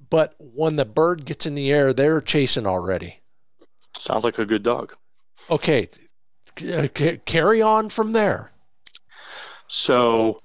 [0.08, 3.20] But when the bird gets in the air, they're chasing already.
[3.98, 4.94] Sounds like a good dog.
[5.50, 5.88] Okay.
[6.60, 6.88] Uh,
[7.24, 8.52] carry on from there.
[9.68, 10.42] So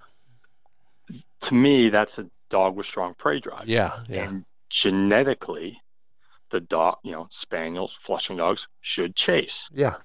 [1.42, 3.68] to me, that's a dog with strong prey drive.
[3.68, 4.28] Yeah, yeah.
[4.28, 5.82] And genetically,
[6.52, 9.68] the dog, you know, spaniels, flushing dogs should chase.
[9.74, 9.96] Yeah.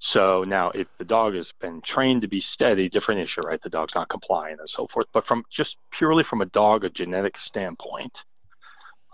[0.00, 3.60] So now, if the dog has been trained to be steady, different issue, right?
[3.62, 5.06] The dog's not compliant and so forth.
[5.12, 8.24] But from just purely from a dog, a genetic standpoint,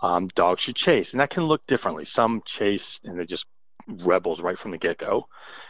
[0.01, 2.05] um, dogs should chase, and that can look differently.
[2.05, 3.45] Some chase and they're just
[3.87, 5.27] rebels right from the get go,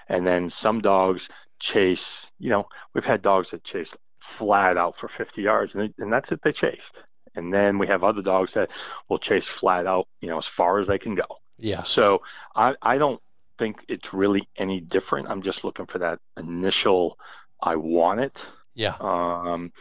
[0.07, 1.29] and then some dogs
[1.59, 2.27] chase.
[2.37, 6.13] You know, we've had dogs that chase flat out for 50 yards, and, they, and
[6.13, 7.03] that's it they chased.
[7.37, 8.69] And then we have other dogs that
[9.07, 11.39] will chase flat out, you know, as far as they can go.
[11.57, 11.83] Yeah.
[11.83, 12.23] So
[12.55, 13.21] I, I don't
[13.57, 15.29] think it's really any different.
[15.29, 17.17] I'm just looking for that initial,
[17.61, 18.41] I want it.
[18.73, 18.95] Yeah.
[18.99, 19.71] Um,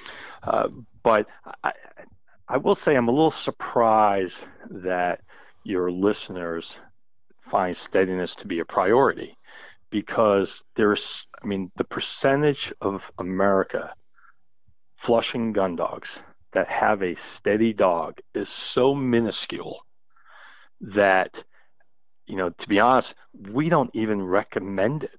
[0.42, 0.68] uh,
[1.02, 1.26] but
[1.64, 1.72] I,
[2.48, 4.38] I will say I'm a little surprised
[4.70, 5.20] that
[5.64, 6.78] your listeners
[7.50, 9.36] find steadiness to be a priority
[9.90, 13.94] because there's I mean, the percentage of America
[14.96, 16.18] flushing gun dogs
[16.52, 19.80] that have a steady dog is so minuscule
[20.80, 21.42] that
[22.26, 23.14] you know to be honest
[23.50, 25.18] we don't even recommend it.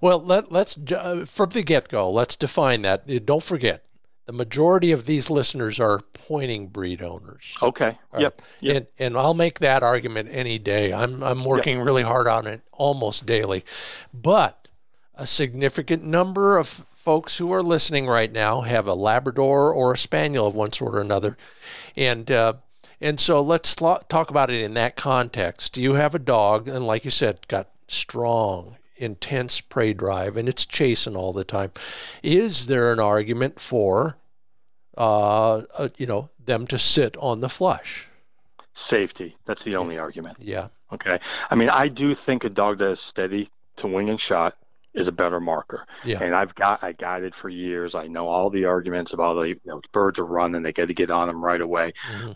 [0.00, 3.26] Well let, let's uh, from the get-go let's define that.
[3.26, 3.84] Don't forget
[4.26, 7.56] the majority of these listeners are pointing breed owners.
[7.62, 7.98] Okay.
[8.12, 8.22] Right?
[8.22, 8.76] yep, yep.
[8.76, 10.92] And, and i'll make that argument any day.
[10.92, 11.86] I'm, I'm working yep.
[11.86, 13.64] really hard on it almost daily.
[14.12, 14.68] But
[15.14, 19.96] a significant number of folks who are listening right now have a Labrador or a
[19.96, 21.38] Spaniel of one sort or another,
[21.96, 22.52] and uh,
[23.00, 25.78] and so let's talk about it in that context.
[25.78, 30.66] You have a dog, and like you said, got strong, intense prey drive, and it's
[30.66, 31.72] chasing all the time.
[32.22, 34.18] Is there an argument for,
[34.98, 38.10] uh, uh, you know, them to sit on the flush?
[38.74, 39.34] Safety.
[39.46, 40.36] That's the only argument.
[40.40, 40.68] Yeah.
[40.92, 41.18] Okay.
[41.50, 43.48] I mean, I do think a dog that is steady
[43.78, 44.58] to wing and shot
[44.98, 45.86] is a better marker.
[46.04, 46.22] Yeah.
[46.22, 47.94] And I've got I guided for years.
[47.94, 50.94] I know all the arguments about the you know, birds are running, they got to
[50.94, 51.92] get on them right away.
[52.10, 52.32] Mm-hmm.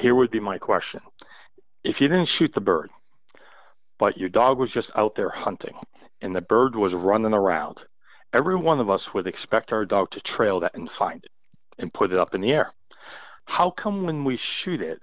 [0.00, 1.00] Here would be my question:
[1.84, 2.90] If you didn't shoot the bird,
[3.98, 5.74] but your dog was just out there hunting,
[6.20, 7.84] and the bird was running around,
[8.32, 11.30] every one of us would expect our dog to trail that and find it
[11.78, 12.72] and put it up in the air.
[13.44, 15.00] How come when we shoot it,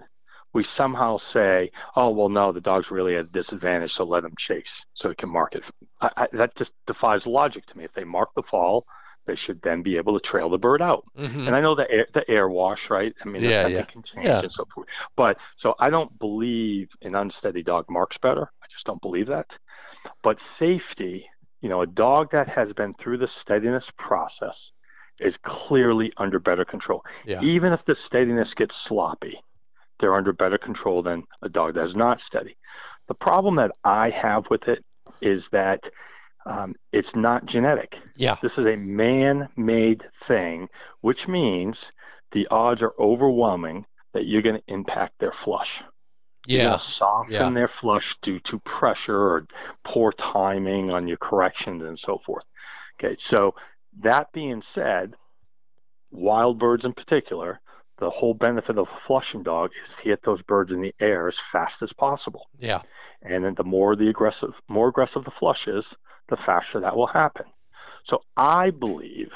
[0.54, 4.34] we somehow say, oh, well, no, the dog's really at a disadvantage, so let him
[4.38, 5.64] chase so he can mark it.
[6.00, 7.84] I, I, that just defies logic to me.
[7.84, 8.86] If they mark the fall,
[9.26, 11.04] they should then be able to trail the bird out.
[11.18, 11.48] Mm-hmm.
[11.48, 13.12] And I know the air, the air wash, right?
[13.22, 13.82] I mean, yeah, yeah.
[13.82, 14.40] can change yeah.
[14.40, 14.86] and so forth.
[15.16, 18.50] But so I don't believe an unsteady dog marks better.
[18.62, 19.58] I just don't believe that.
[20.22, 21.26] But safety,
[21.62, 24.72] you know, a dog that has been through the steadiness process
[25.18, 27.04] is clearly under better control.
[27.24, 27.40] Yeah.
[27.42, 29.40] Even if the steadiness gets sloppy,
[29.98, 32.56] they're under better control than a dog that is not steady.
[33.06, 34.84] The problem that I have with it
[35.20, 35.90] is that
[36.46, 37.98] um, it's not genetic.
[38.16, 38.36] Yeah.
[38.42, 40.68] This is a man made thing,
[41.00, 41.92] which means
[42.32, 45.82] the odds are overwhelming that you're going to impact their flush.
[46.46, 46.76] Yeah.
[46.76, 47.50] soften yeah.
[47.50, 49.46] their flush due to pressure or
[49.82, 52.44] poor timing on your corrections and so forth.
[52.98, 53.16] Okay.
[53.18, 53.54] So,
[54.00, 55.14] that being said,
[56.10, 57.60] wild birds in particular,
[57.98, 61.28] the whole benefit of a flushing dog is to get those birds in the air
[61.28, 62.48] as fast as possible.
[62.58, 62.82] Yeah.
[63.22, 65.94] And then the more the aggressive, more aggressive the flush is,
[66.28, 67.46] the faster that will happen.
[68.02, 69.32] So I believe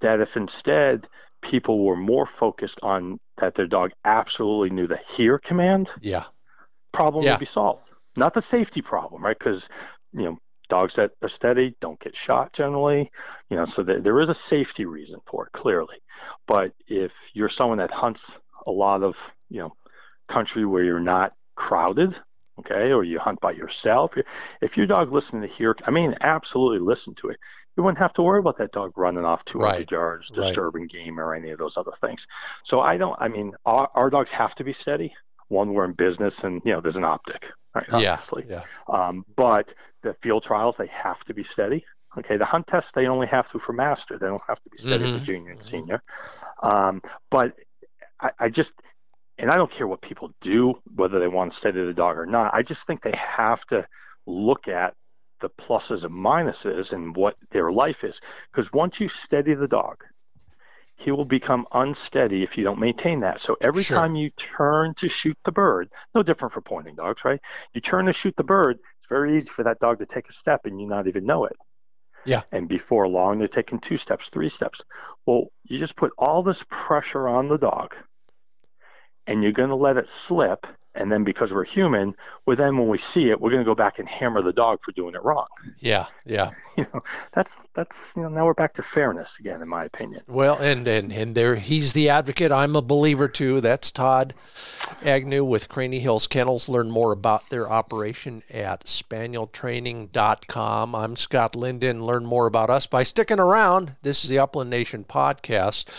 [0.00, 1.06] that if instead
[1.42, 6.24] people were more focused on that their dog absolutely knew the here command, yeah,
[6.92, 7.32] problem yeah.
[7.32, 7.90] would be solved.
[8.16, 9.38] Not the safety problem, right?
[9.38, 9.68] Because
[10.12, 10.38] you know
[10.70, 13.10] dogs that are steady don't get shot generally
[13.50, 15.96] you know so there, there is a safety reason for it clearly
[16.46, 19.16] but if you're someone that hunts a lot of
[19.50, 19.74] you know
[20.28, 22.16] country where you're not crowded
[22.58, 24.14] okay or you hunt by yourself
[24.60, 27.38] if your dog listening to here i mean absolutely listen to it
[27.76, 29.90] you wouldn't have to worry about that dog running off 200 right.
[29.90, 30.90] yards disturbing right.
[30.90, 32.26] game or any of those other things
[32.64, 35.12] so i don't i mean our, our dogs have to be steady
[35.48, 37.86] one we're in business and you know there's an optic right?
[37.90, 38.44] Obviously.
[38.48, 39.08] yeah, yeah.
[39.08, 41.84] Um, but the field trials they have to be steady.
[42.18, 44.78] Okay the hunt tests they only have to for master they don't have to be
[44.78, 45.18] steady mm-hmm.
[45.18, 46.02] for junior and senior.
[46.62, 47.54] Um, but
[48.20, 48.74] I, I just
[49.38, 52.26] and i don't care what people do whether they want to steady the dog or
[52.26, 53.86] not i just think they have to
[54.26, 54.92] look at
[55.40, 58.20] the pluses and minuses and what their life is.
[58.50, 60.04] Because once you steady the dog
[61.00, 63.40] he will become unsteady if you don't maintain that.
[63.40, 63.96] So every sure.
[63.96, 67.40] time you turn to shoot the bird, no different for pointing dogs, right?
[67.72, 70.32] You turn to shoot the bird, it's very easy for that dog to take a
[70.32, 71.56] step and you not even know it.
[72.26, 72.42] Yeah.
[72.52, 74.82] And before long, they're taking two steps, three steps.
[75.24, 77.94] Well, you just put all this pressure on the dog
[79.26, 82.14] and you're going to let it slip and then because we're human,
[82.46, 84.80] well then when we see it, we're going to go back and hammer the dog
[84.82, 85.46] for doing it wrong.
[85.78, 86.50] Yeah, yeah.
[86.76, 90.22] You know, that's that's you know now we're back to fairness again, in my opinion.
[90.26, 92.50] Well, and and and there he's the advocate.
[92.52, 93.60] I'm a believer too.
[93.60, 94.32] That's Todd
[95.04, 96.70] Agnew with Craney Hills Kennels.
[96.70, 100.94] Learn more about their operation at spanieltraining.com.
[100.94, 102.06] I'm Scott Linden.
[102.06, 103.96] Learn more about us by sticking around.
[104.00, 105.90] This is the Upland Nation podcast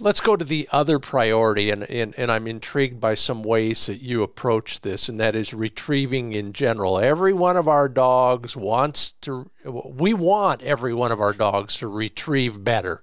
[0.00, 4.00] let's go to the other priority, and, and, and I'm intrigued by some ways that
[4.00, 6.98] you approach this, and that is retrieving in general.
[6.98, 11.88] Every one of our dogs wants to, we want every one of our dogs to
[11.88, 13.02] retrieve better.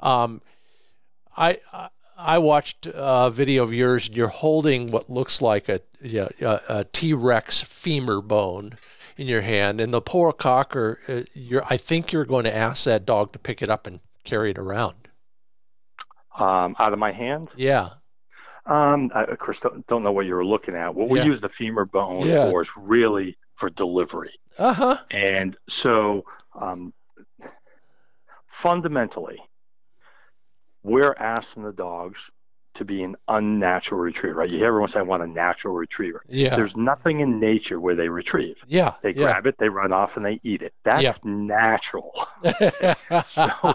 [0.00, 0.42] Um,
[1.36, 1.60] I,
[2.18, 6.60] I watched a video of yours, and you're holding what looks like a, you know,
[6.68, 8.74] a, a T Rex femur bone
[9.16, 11.22] in your hand, and the poor cocker, uh,
[11.68, 14.58] I think you're going to ask that dog to pick it up and carry it
[14.58, 15.05] around
[16.38, 17.48] um, out of my hand.
[17.56, 17.90] Yeah.
[18.66, 20.94] Um, I, of course, don't, don't know what you were looking at.
[20.94, 21.26] What we Yeah.
[21.26, 22.50] use the femur bone Yeah.
[22.50, 24.34] for is really for delivery.
[24.58, 24.96] Uh huh.
[25.10, 26.24] And so,
[26.58, 26.92] um,
[28.48, 29.38] fundamentally,
[30.82, 32.30] we're asking the dogs
[32.76, 34.50] to be an unnatural retriever, right?
[34.50, 36.22] You hear everyone say, I want a natural retriever.
[36.28, 36.56] Yeah.
[36.56, 38.62] There's nothing in nature where they retrieve.
[38.68, 38.94] yeah.
[39.02, 40.72] They grab it, they run off, and they eat it.
[40.84, 41.14] That's Yeah.
[41.24, 42.26] natural.
[43.26, 43.74] So-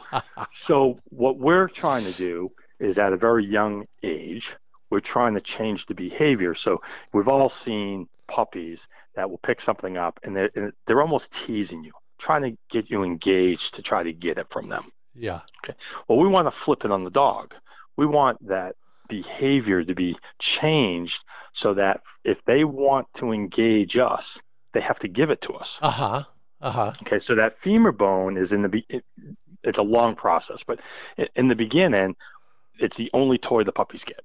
[0.52, 4.56] So, what we're trying to do is at a very young age,
[4.90, 6.54] we're trying to change the behavior.
[6.56, 6.82] So,
[7.14, 11.84] we've all seen puppies that will pick something up and they're, and they're almost teasing
[11.84, 14.92] you, trying to get you engaged to try to get it from them.
[15.16, 15.42] yeah.
[15.64, 15.74] Okay.
[16.08, 17.54] Well, we want to flip it on the dog.
[17.98, 18.76] We want that
[19.12, 21.20] behavior to be changed
[21.54, 24.40] so that if they want to engage us,
[24.74, 25.78] they have to give it to us.
[25.82, 26.24] Uh huh.
[26.62, 26.94] Uh huh.
[27.04, 29.04] Okay, so that femur bone is in the be- it,
[29.64, 30.80] it's a long process, but
[31.36, 32.16] in the beginning,
[32.80, 34.22] it's the only toy the puppies get.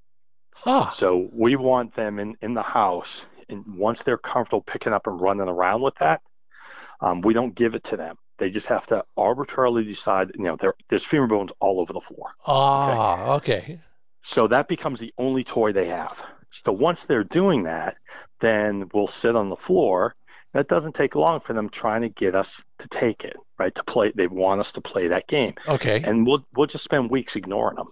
[0.54, 0.90] Huh.
[0.92, 5.20] So we want them in in the house, and once they're comfortable picking up and
[5.20, 6.22] running around with that,
[7.00, 8.16] um, we don't give it to them.
[8.38, 10.30] They just have to arbitrarily decide.
[10.38, 10.56] You know,
[10.88, 12.28] there's femur bones all over the floor.
[12.46, 13.34] Ah.
[13.36, 13.80] Okay.
[14.28, 16.20] So that becomes the only toy they have.
[16.50, 17.96] So once they're doing that,
[18.40, 20.16] then we'll sit on the floor.
[20.52, 23.72] That doesn't take long for them trying to get us to take it, right?
[23.76, 26.02] To play, they want us to play that game, Okay.
[26.02, 27.88] and we'll we'll just spend weeks ignoring them.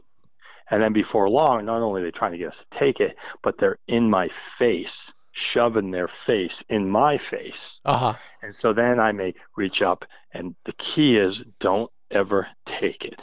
[0.71, 3.17] And then before long, not only are they trying to get us to take it,
[3.43, 7.81] but they're in my face, shoving their face in my face.
[7.85, 8.15] Uh huh.
[8.43, 13.21] And so then I may reach up, and the key is don't ever take it.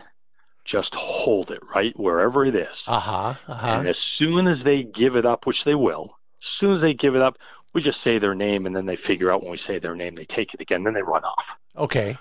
[0.64, 2.84] Just hold it right wherever it is.
[2.88, 3.34] Uh huh.
[3.48, 3.68] Uh huh.
[3.68, 6.94] And as soon as they give it up, which they will, as soon as they
[6.94, 7.38] give it up,
[7.74, 10.16] we just say their name, and then they figure out when we say their name,
[10.16, 11.46] they take it again, then they run off.
[11.78, 12.18] Okay.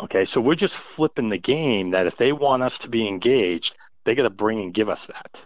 [0.00, 3.74] Okay, so we're just flipping the game that if they want us to be engaged,
[4.04, 5.40] they got to bring and give us that.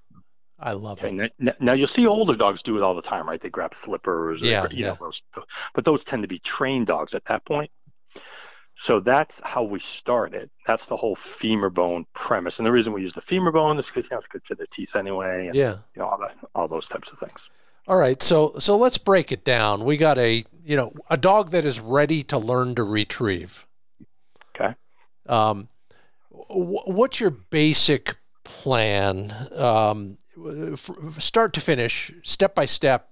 [0.58, 1.20] I love Okay, it.
[1.40, 3.40] n- n- now you'll see older dogs do it all the time, right?
[3.40, 4.86] They grab slippers, or, Yeah, you yeah.
[4.88, 5.22] know, those,
[5.74, 7.70] but those tend to be trained dogs at that point.
[8.78, 10.50] So that's how we started.
[10.66, 13.86] That's the whole femur bone premise, and the reason we use the femur bone is
[13.86, 15.76] because you know, it's good for the teeth anyway, and Yeah.
[15.94, 17.48] you know all that, all those types of things.
[17.86, 18.20] All right.
[18.22, 19.84] So so let's break it down.
[19.84, 23.66] We got a you know a dog that is ready to learn to retrieve.
[24.56, 24.74] Okay.
[25.28, 25.68] Um,
[26.30, 30.18] wh- what's your basic plan, um,
[30.72, 33.10] f- start to finish, step by step,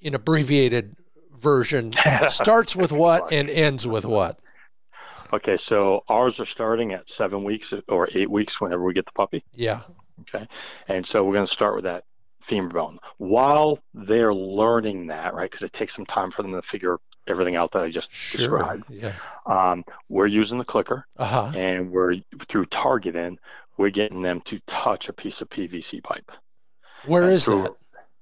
[0.00, 0.96] in abbreviated
[1.38, 1.92] version?
[2.28, 4.38] starts with what and ends with what?
[5.32, 9.12] Okay, so ours are starting at seven weeks or eight weeks whenever we get the
[9.12, 9.44] puppy.
[9.54, 9.80] Yeah.
[10.22, 10.46] Okay,
[10.88, 12.04] and so we're going to start with that
[12.42, 15.50] femur bone while they're learning that, right?
[15.50, 18.38] Because it takes some time for them to figure everything out that I just Sure.
[18.58, 18.84] described.
[18.88, 19.12] Yeah.
[19.46, 21.52] Um, we're using the clicker, Uh huh.
[21.58, 22.14] and we're
[22.48, 23.38] through targeting,
[23.76, 26.30] we're getting them to touch a piece of PVC pipe.
[27.04, 27.72] Where And is through- that?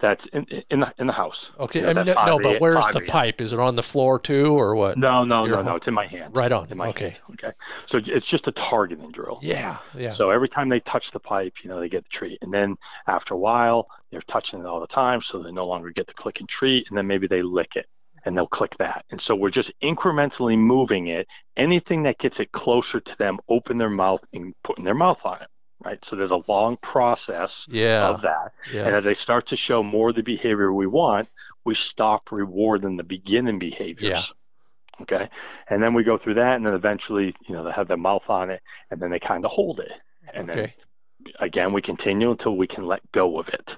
[0.04, 1.48] That's in in the in the house.
[1.58, 1.80] Okay.
[1.80, 3.40] Yeah, I mean, no, but where's the pipe?
[3.40, 4.98] Is it on the floor too, or what?
[4.98, 5.76] No, no, Your no, no.
[5.76, 6.36] It's in my hand.
[6.36, 6.70] Right on.
[6.70, 7.08] Okay.
[7.08, 7.20] hand.
[7.32, 7.52] Okay.
[7.86, 9.38] So it's just a targeting drill.
[9.40, 9.78] Yeah.
[9.96, 10.12] Yeah.
[10.12, 12.38] So every time they touch the pipe, you know, they get the treat.
[12.42, 12.76] And then
[13.06, 16.12] after a while, they're touching it all the time, so they no longer get the
[16.12, 16.86] click and treat.
[16.90, 17.86] And then maybe they lick it
[18.26, 19.06] and they'll click that.
[19.10, 21.26] And so we're just incrementally moving it.
[21.56, 25.40] Anything that gets it closer to them, open their mouth and putting their mouth on
[25.40, 25.48] it.
[25.84, 26.02] Right.
[26.04, 28.08] So there's a long process Yeah.
[28.08, 28.52] of that.
[28.72, 31.28] And as they start to show more of the behavior we want,
[31.64, 34.08] we stop rewarding the beginning behaviors.
[34.08, 34.22] Yeah.
[35.02, 35.28] Okay.
[35.68, 38.30] And then we go through that, and then eventually, you know, they have their mouth
[38.30, 39.92] on it, and then they kind of hold it.
[40.32, 40.72] And then
[41.38, 43.76] again, we continue until we can let go of it.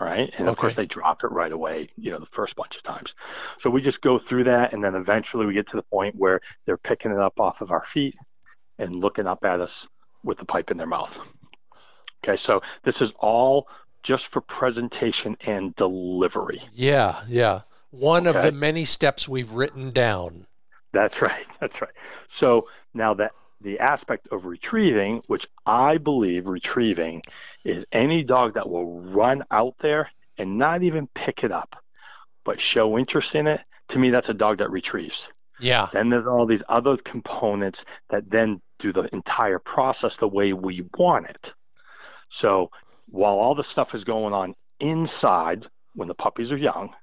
[0.00, 0.30] Right.
[0.36, 3.14] And of course, they drop it right away, you know, the first bunch of times.
[3.58, 6.40] So we just go through that, and then eventually we get to the point where
[6.66, 8.16] they're picking it up off of our feet
[8.78, 9.86] and looking up at us
[10.24, 11.16] with the pipe in their mouth.
[12.24, 12.36] Okay.
[12.36, 13.68] So this is all
[14.02, 16.62] just for presentation and delivery.
[16.72, 17.22] Yeah.
[17.28, 17.60] Yeah.
[17.90, 20.46] One of the many steps we've written down.
[20.92, 21.46] That's right.
[21.60, 21.92] That's right.
[22.26, 27.22] So now that the aspect of retrieving, which I believe retrieving
[27.64, 31.82] is any dog that will run out there and not even pick it up,
[32.44, 35.28] but show interest in it, to me, that's a dog that retrieves.
[35.60, 35.88] Yeah.
[35.92, 40.86] Then there's all these other components that then do the entire process the way we
[40.98, 41.52] want it.
[42.28, 42.70] So
[43.08, 46.94] while all the stuff is going on inside when the puppies are young,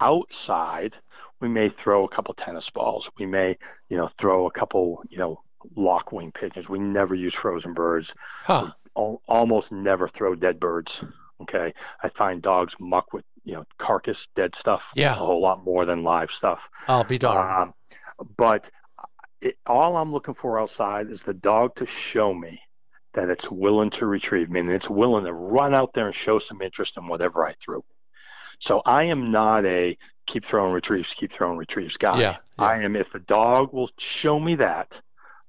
[0.00, 0.94] outside,
[1.40, 3.10] we may throw a couple tennis balls.
[3.18, 3.56] We may,
[3.88, 5.42] you know, throw a couple, you know,
[5.76, 6.68] lock wing pigeons.
[6.68, 8.14] We never use frozen birds.
[8.44, 8.72] Huh.
[8.96, 11.02] Al- almost never throw dead birds.
[11.42, 11.72] Okay.
[12.02, 15.12] I find dogs muck with, you know, carcass dead stuff Yeah.
[15.12, 16.68] a whole lot more than live stuff.
[16.88, 17.68] I'll be darned.
[17.70, 17.74] Um,
[18.36, 18.70] but
[19.40, 22.60] it, all I'm looking for outside is the dog to show me
[23.14, 26.38] that it's willing to retrieve, me and it's willing to run out there and show
[26.38, 27.84] some interest in whatever I threw.
[28.60, 32.20] So I am not a keep throwing retrieves, keep throwing retrieves guy.
[32.20, 32.64] Yeah, yeah.
[32.64, 35.00] I am if the dog will show me that,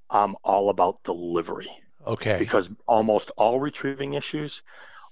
[0.09, 1.69] I'm all about delivery
[2.05, 2.37] Okay.
[2.39, 4.63] because almost all retrieving issues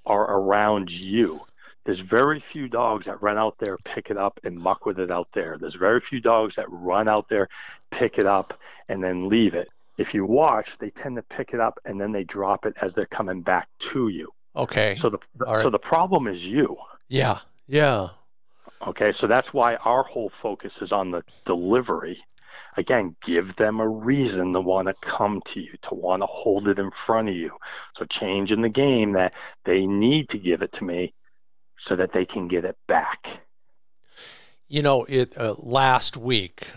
[0.06, 1.42] are around you.
[1.86, 5.12] There's very few dogs that run out there, pick it up, and muck with it
[5.12, 5.58] out there.
[5.58, 7.50] There's very few dogs that run out there,
[7.90, 8.60] pick it up,
[8.90, 9.70] and then leave it.
[9.98, 12.96] If you watch, they tend to pick it up and then they drop it as
[12.96, 14.32] they're coming back to you.
[14.56, 14.96] Okay.
[14.96, 15.62] So the, the right.
[15.62, 16.78] so the problem is you.
[17.08, 17.40] yeah.
[17.68, 18.08] Yeah.
[18.88, 22.24] Okay, so that's why our whole focus is on the delivery.
[22.78, 26.68] Again, give them a reason to want to come to you, to want to hold
[26.68, 27.52] it in front of you.
[27.96, 29.34] So change in the game that
[29.66, 31.14] they need to give it to me
[31.80, 33.42] so that they can get it back.
[34.68, 36.68] You know, it uh, last week,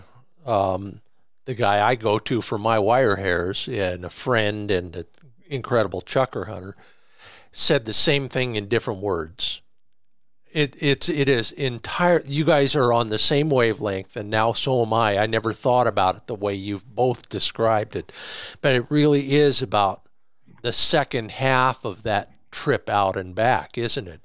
[0.47, 1.03] um,
[1.45, 5.05] the guy I go to for my wire hairs and a friend and an
[5.47, 6.77] incredible chukar hunter
[7.51, 9.61] said the same thing in different words.
[10.53, 12.23] It it's it is entire.
[12.27, 15.19] You guys are on the same wavelength, and now so am I.
[15.19, 18.13] I never thought about it the way you've both described it,
[18.61, 20.03] but it really is about
[20.63, 24.21] the second half of that trip out and back, isn't it?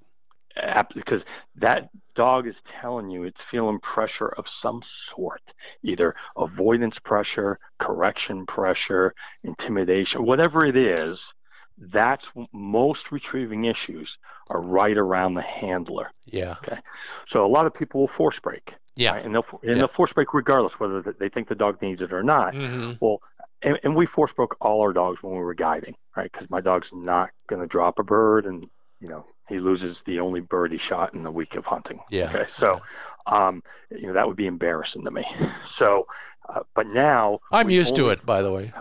[0.58, 5.42] App- Because that dog is telling you it's feeling pressure of some sort,
[5.84, 11.34] either avoidance pressure, correction pressure, intimidation, whatever it is.
[11.80, 14.18] That's most retrieving issues
[14.50, 16.10] are right around the handler.
[16.26, 16.56] Yeah.
[16.64, 16.80] Okay.
[17.28, 19.12] So a lot of people will force break, Yeah.
[19.14, 19.24] right?
[19.24, 19.76] and they'll and Yeah.
[19.76, 22.56] they'll force break regardless whether they think the dog needs it or not.
[22.56, 23.22] hmm Well,
[23.62, 26.32] and, and we force broke all our dogs when we were guiding, right?
[26.32, 28.68] Because my dog's not going to drop a bird, and
[29.00, 32.00] you know he loses the only bird he shot in the week of hunting.
[32.10, 32.30] Yeah.
[32.30, 32.82] Okay, so
[33.26, 35.26] um, you know that would be embarrassing to me.
[35.66, 36.08] So,
[36.50, 38.74] uh, but now I'm used to it, by the way.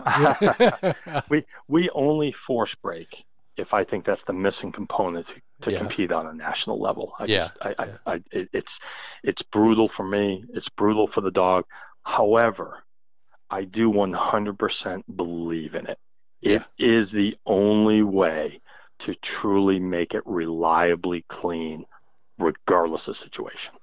[1.29, 3.25] we we only force break
[3.57, 5.79] if I think that's the missing component to, to Yeah.
[5.79, 7.13] compete on a national level.
[7.19, 7.85] I Yeah, just, I, yeah.
[8.05, 8.79] I, I, it, it's
[9.23, 10.45] it's brutal for me.
[10.53, 11.65] It's brutal for the dog.
[12.03, 12.83] However,
[13.49, 15.97] I do 100% believe in it.
[16.41, 18.61] It is the only way
[18.99, 21.85] to truly make it reliably clean,
[22.37, 23.73] regardless of situation.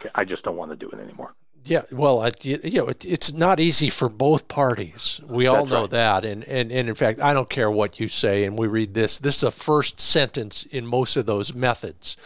[0.00, 1.34] Okay, I just don't want to do it anymore.
[1.66, 5.20] Yeah, well, I, you know, it, it's not easy for both parties.
[5.26, 5.90] We all That's know right.
[5.90, 8.44] that, and, and and in fact, I don't care what you say.
[8.44, 9.18] And we read this.
[9.18, 12.18] This is the first sentence in most of those methods.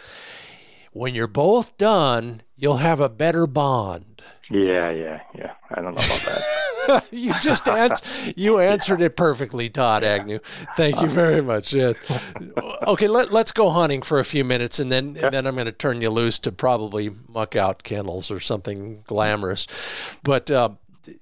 [0.91, 4.21] When you're both done, you'll have a better bond.
[4.49, 5.53] Yeah, yeah, yeah.
[5.69, 6.65] I don't know about that.
[7.11, 10.39] you just ans- you answered it perfectly, Todd Agnew.
[10.75, 11.73] Thank you very much.
[11.73, 11.93] Yeah.
[12.87, 15.65] Okay, let, let's go hunting for a few minutes, and then and then I'm going
[15.65, 19.67] to turn you loose to probably muck out kennels or something glamorous.
[20.23, 20.69] But uh,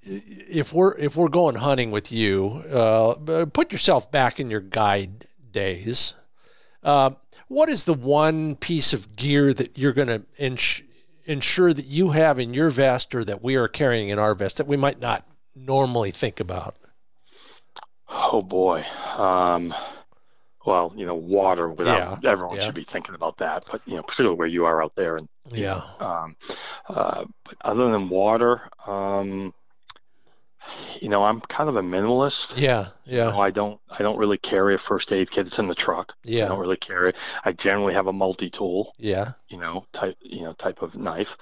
[0.06, 5.28] if we're if we're going hunting with you, uh, put yourself back in your guide
[5.52, 6.14] days.
[6.84, 7.12] Uh,
[7.48, 10.82] what is the one piece of gear that you're going to ins-
[11.26, 14.58] ensure that you have in your vest or that we are carrying in our vest
[14.58, 15.26] that we might not
[15.58, 16.76] normally think about?
[18.10, 18.86] Oh boy.
[19.18, 19.74] Um,
[20.66, 22.66] well, you know, water without everyone yeah.
[22.66, 25.18] should be thinking about that, but you know, particularly where you are out there.
[25.18, 25.82] And Yeah.
[26.00, 26.36] um,
[26.90, 29.54] uh, but other than water, um,
[31.00, 32.54] you know, I'm kind of a minimalist.
[32.58, 32.90] Yeah.
[33.06, 33.30] You Yeah.
[33.30, 35.48] know, I don't, I don't really carry a first aid kit.
[35.48, 36.14] It's in the truck.
[36.24, 36.46] Yeah.
[36.46, 37.14] I don't really carry.
[37.46, 39.34] I generally have a multi-tool, Yeah.
[39.48, 41.36] you know, type, you know, type of knife.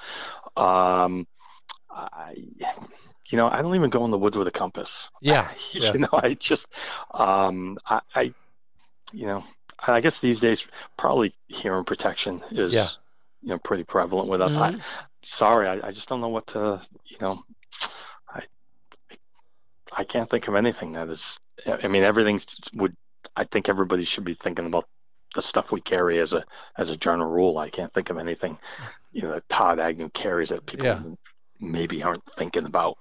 [0.55, 1.25] Um,
[1.89, 2.35] I,
[3.29, 5.09] you know, I don't even go in the woods with a compass.
[5.21, 5.51] Yeah.
[5.71, 5.91] you Yeah.
[5.93, 6.67] know, I just,
[7.13, 8.33] um, I, I,
[9.11, 9.43] you know,
[9.87, 10.63] I guess these days
[10.97, 12.89] probably hearing protection is, Yeah.
[13.41, 14.55] you know, pretty prevalent with us.
[14.55, 14.81] I, Mhm.
[15.23, 17.43] sorry, I, I just don't know what to, you know,
[18.29, 18.41] I,
[19.91, 21.39] I can't think of anything that is.
[21.65, 22.41] I mean, everything
[22.73, 22.95] would.
[23.35, 24.87] I think everybody should be thinking about
[25.35, 26.43] the stuff we carry as a
[26.77, 27.57] as a general rule.
[27.57, 28.57] I can't think of anything,
[29.13, 31.01] you know, that Todd Agnew carries that people Yeah.
[31.59, 32.97] maybe aren't thinking about.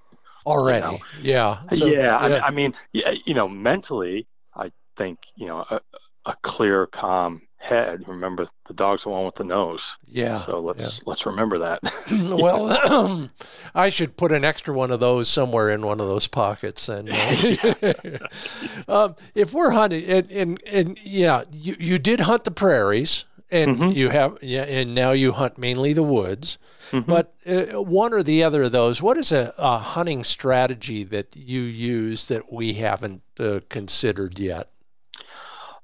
[0.46, 0.80] Already.
[0.86, 0.98] know.
[1.22, 1.58] Yeah.
[1.72, 5.80] So- yeah, I, mean- I mean, yeah, you know, mentally, I think you know a,
[6.26, 8.06] a clear, calm head.
[8.06, 9.82] Remember, the dog's the one with the nose.
[10.06, 10.44] yeah.
[10.44, 11.80] So let's let's remember that.
[12.10, 13.30] well,
[13.74, 16.88] I should put an extra one of those somewhere in one of those pockets.
[16.88, 17.08] And
[18.88, 23.24] um, if we're hunting, and, and and yeah, you you did hunt the prairies,
[23.54, 23.94] and Mhm.
[23.94, 26.58] you have yeah, and now you hunt mainly the woods.
[26.90, 27.06] Mhm.
[27.06, 31.34] But uh, one or the other of those, what is a, a hunting strategy that
[31.36, 34.70] you use that we haven't uh, considered yet?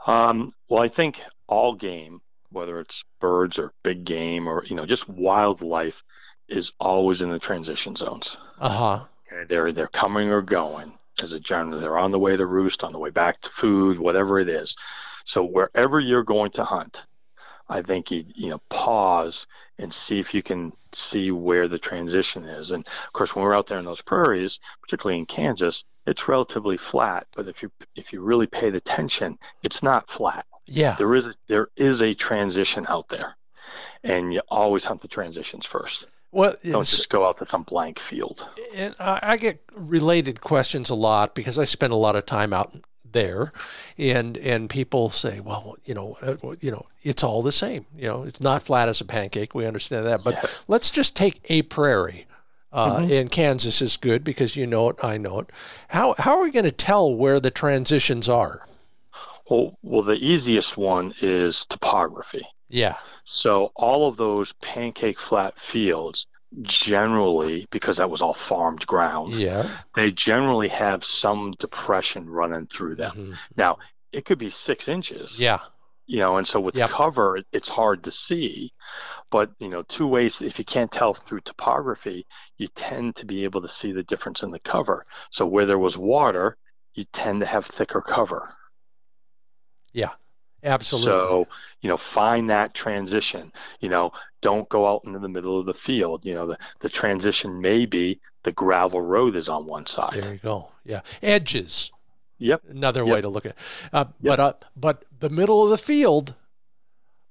[0.06, 4.86] Um, well, I think all game, whether it's birds or big game or you know
[4.86, 6.02] just wildlife,
[6.48, 8.36] is always in the transition zones.
[8.58, 9.04] Uh huh.
[9.32, 10.92] Okay, they're they're coming or going
[11.22, 11.80] as a general.
[11.80, 14.74] They're on the way to roost, on the way back to food, whatever it is.
[15.26, 17.02] So wherever you're going to hunt,
[17.70, 19.46] I think you you know pause
[19.78, 22.70] and see if you can see where the transition is.
[22.70, 26.76] And of course, when we're out there in those prairies, particularly in Kansas, it's relatively
[26.76, 27.26] flat.
[27.34, 30.44] But if you if you really pay the attention, it's not flat.
[30.66, 33.36] Yeah, there is a, there is a transition out there,
[34.02, 36.06] and you always hunt the transitions first.
[36.32, 38.46] Well, don't just go out to some blank field.
[38.74, 42.72] And I get related questions a lot because I spend a lot of time out
[43.12, 43.52] there,
[43.98, 47.86] and and people say, well, you know, uh, you know, it's all the same.
[47.96, 49.54] You know, it's not flat as a pancake.
[49.54, 50.50] We understand that, but yeah.
[50.68, 52.26] let's just take a prairie.
[52.72, 53.12] Uh, mm-hmm.
[53.12, 55.50] And Kansas is good because you know it, I know it.
[55.88, 58.66] How how are we going to tell where the transitions are?
[59.50, 62.46] Well, well, the easiest one is topography.
[62.68, 62.94] Yeah.
[63.24, 66.26] So all of those pancake flat fields
[66.62, 69.78] generally because that was all farmed ground yeah.
[69.94, 73.12] they generally have some depression running through them.
[73.12, 73.32] Mm-hmm.
[73.57, 73.78] now
[74.12, 75.38] it could be six inches.
[75.38, 75.61] Yeah.
[76.07, 76.90] You know and so with yep.
[76.90, 78.72] cover it's hard to see.
[79.30, 82.26] But you know two ways if you can't tell through topography
[82.59, 85.07] you tend to be able to see the difference in the cover.
[85.30, 86.57] So where there was water
[86.94, 88.53] you tend to have thicker cover.
[89.92, 90.11] Yeah.
[90.62, 91.11] Absolutely.
[91.11, 91.48] So
[91.80, 93.52] you know find that transition.
[93.80, 94.12] You know
[94.42, 96.24] don't go out into the middle of the field.
[96.24, 100.12] You know the, the transition may be the gravel road is on one side.
[100.12, 100.72] There you go.
[100.84, 101.00] Yeah.
[101.22, 101.92] Edges.
[102.38, 102.62] Yep.
[102.70, 103.14] Another yep.
[103.14, 103.58] way to look at it.
[103.92, 104.36] Uh, yep.
[104.36, 106.34] but uh, but the middle of the field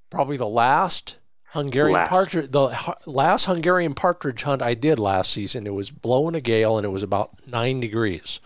[0.10, 1.18] probably the last
[1.52, 2.10] Hungarian last.
[2.10, 6.78] partridge the last Hungarian partridge hunt I did last season it was blowing a gale
[6.78, 8.40] and it was about 9 degrees.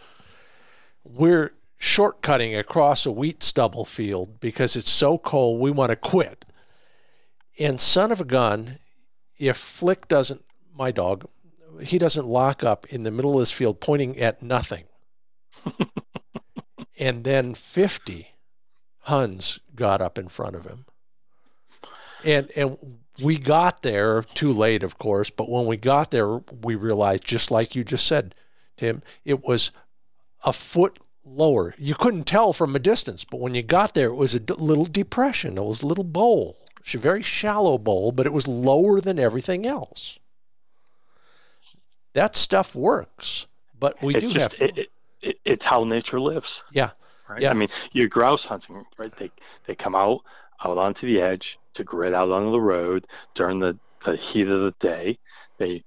[1.03, 1.53] We're
[1.84, 6.45] shortcutting across a wheat stubble field because it's so cold we want to quit.
[7.59, 8.77] And son of a gun,
[9.38, 11.27] if Flick doesn't, my dog,
[11.81, 14.86] he doesn't lock up in the middle of this field pointing at nothing.
[16.97, 18.29] and then 50
[19.01, 20.86] Huns got up in front of him.
[22.23, 22.77] And, and
[23.21, 27.51] we got there too late, of course, but when we got there, we realized, just
[27.51, 28.34] like you just said,
[28.77, 29.71] Tim, it was
[30.45, 31.74] a foot lower.
[31.78, 34.53] You couldn't tell from a distance, but when you got there, it was a d-
[34.57, 35.57] little depression.
[35.57, 36.57] It was a little bowl.
[36.93, 40.19] A very shallow bowl, but it was lower than everything else.
[42.11, 43.47] That stuff works,
[43.80, 44.82] but we it's do just, have to.
[44.82, 44.89] It,
[45.21, 46.61] it, it's how nature lives.
[46.71, 46.91] Yeah.
[47.28, 47.41] Right.
[47.41, 47.51] Yeah.
[47.51, 49.17] I mean, your grouse hunting, right?
[49.17, 49.32] They
[49.65, 50.21] they come out
[50.63, 54.61] out onto the edge to grit out onto the road during the, the heat of
[54.61, 55.17] the day.
[55.57, 55.84] They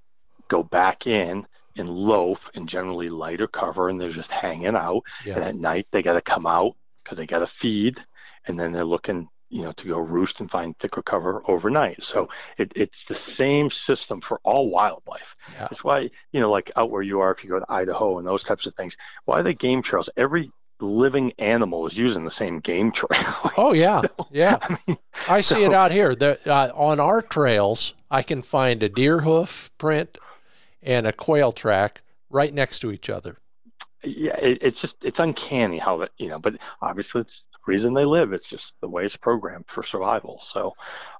[0.47, 1.45] go back in
[1.77, 5.03] in loaf and generally lighter cover, and they're just hanging out.
[5.25, 5.35] Yeah.
[5.35, 7.99] And at night they got to come out because they got to feed,
[8.45, 12.03] and then they're looking, you know, to go roost and find thicker cover overnight.
[12.03, 15.35] So it, it's the same system for all wildlife.
[15.53, 15.59] Yeah.
[15.59, 18.27] That's why, you know, like out where you are, if you go to Idaho and
[18.27, 20.09] those types of things, why are they game trails?
[20.17, 23.35] Every living animal is using the same game trail.
[23.57, 24.01] oh yeah,
[24.31, 24.57] yeah.
[24.61, 24.97] I, mean,
[25.27, 26.15] I see so, it out here.
[26.15, 30.17] The, uh, on our trails, I can find a deer hoof print,
[30.81, 33.37] and a quail track right next to each other.
[34.03, 38.05] Yeah, it, it's just it's uncanny how that you know, but obviously it's reason they
[38.05, 38.33] live.
[38.33, 40.39] It's just the way it's programmed for survival.
[40.41, 40.73] So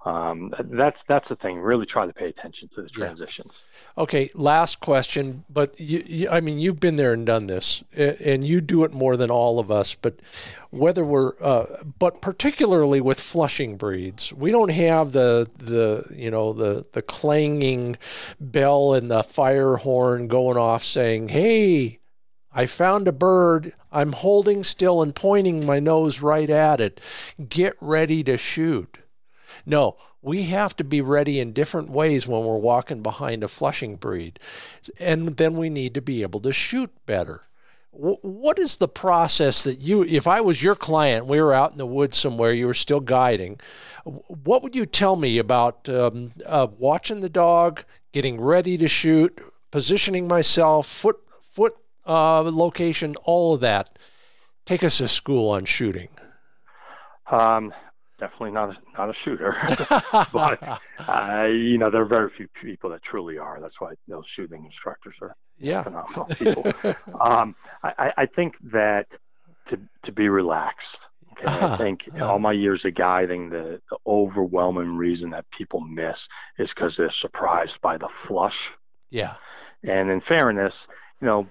[0.05, 1.59] um, that's that's the thing.
[1.59, 3.61] Really try to pay attention to the transitions.
[3.97, 4.03] Yeah.
[4.03, 5.43] Okay, last question.
[5.49, 8.93] But you, you, I mean, you've been there and done this, and you do it
[8.93, 9.95] more than all of us.
[9.95, 10.19] But
[10.69, 16.53] whether we're, uh, but particularly with flushing breeds, we don't have the the you know
[16.53, 17.97] the the clanging
[18.39, 21.99] bell and the fire horn going off saying, "Hey."
[22.57, 23.73] I found a bird.
[23.91, 26.99] I'm holding still and pointing my nose right at it.
[27.47, 28.97] Get ready to shoot.
[29.63, 33.95] No, we have to be ready in different ways when we're walking behind a flushing
[33.95, 34.39] breed.
[34.99, 37.43] And then we need to be able to shoot better.
[37.91, 41.77] What is the process that you, if I was your client, we were out in
[41.77, 43.59] the woods somewhere, you were still guiding,
[44.03, 49.39] what would you tell me about um, uh, watching the dog, getting ready to shoot,
[49.69, 51.19] positioning myself, foot,
[52.07, 53.97] uh, location, all of that?
[54.65, 56.09] Take us to school on shooting.
[57.29, 57.73] Um,
[58.17, 59.55] definitely not a, not a shooter,
[60.33, 63.59] but uh, you know there are very few people that truly are.
[63.61, 65.83] That's why those shooting instructors are yeah.
[65.83, 66.95] phenomenal people.
[67.19, 69.17] um, I, I think that
[69.67, 70.99] to to be relaxed.
[71.33, 71.73] Okay, uh-huh.
[71.73, 72.31] I think uh-huh.
[72.31, 76.27] all my years of guiding, the, the overwhelming reason that people miss
[76.57, 78.71] is because they're surprised by the flush.
[79.11, 79.35] Yeah.
[79.83, 80.87] And in fairness,
[81.21, 81.47] you know,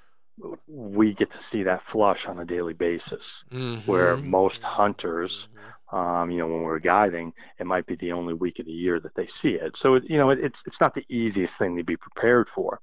[0.67, 3.91] we get to see that flush on a daily basis, mm-hmm.
[3.91, 5.49] where most hunters
[5.93, 8.99] um, you know, when we're guiding, it might be the only week of the year
[9.01, 9.77] that they see it.
[9.77, 12.81] So, you know, it, it's it's not the easiest thing to be prepared for.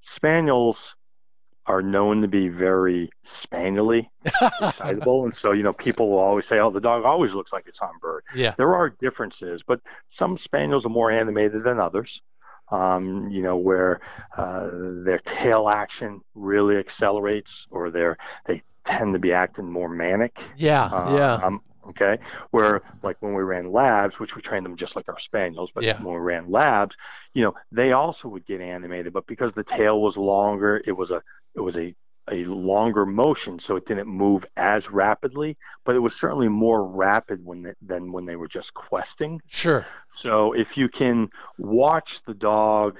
[0.00, 0.96] Spaniels
[1.66, 4.08] are known to be very spaniely
[4.60, 7.68] excitable and so you know people will always say oh the dog always looks like
[7.68, 12.20] it's on bird yeah there are differences but some spaniels are more animated than others
[12.72, 14.00] um, you know where
[14.36, 14.68] uh,
[15.04, 18.04] their tail action really accelerates or they
[18.46, 22.18] they tend to be acting more manic yeah uh, yeah um, okay
[22.50, 25.84] where like when we ran labs which we trained them just like our spaniels but
[25.84, 25.98] Yeah.
[25.98, 26.96] when we ran labs
[27.34, 31.10] you know they also would get animated but because the tail was longer it was
[31.12, 31.22] a
[31.56, 31.94] it was a
[32.30, 37.44] a longer motion so it didn't move as rapidly but it was certainly more rapid
[37.44, 39.40] when they, than when they were just questing.
[39.48, 39.86] Sure.
[40.08, 42.98] So if you can watch the dog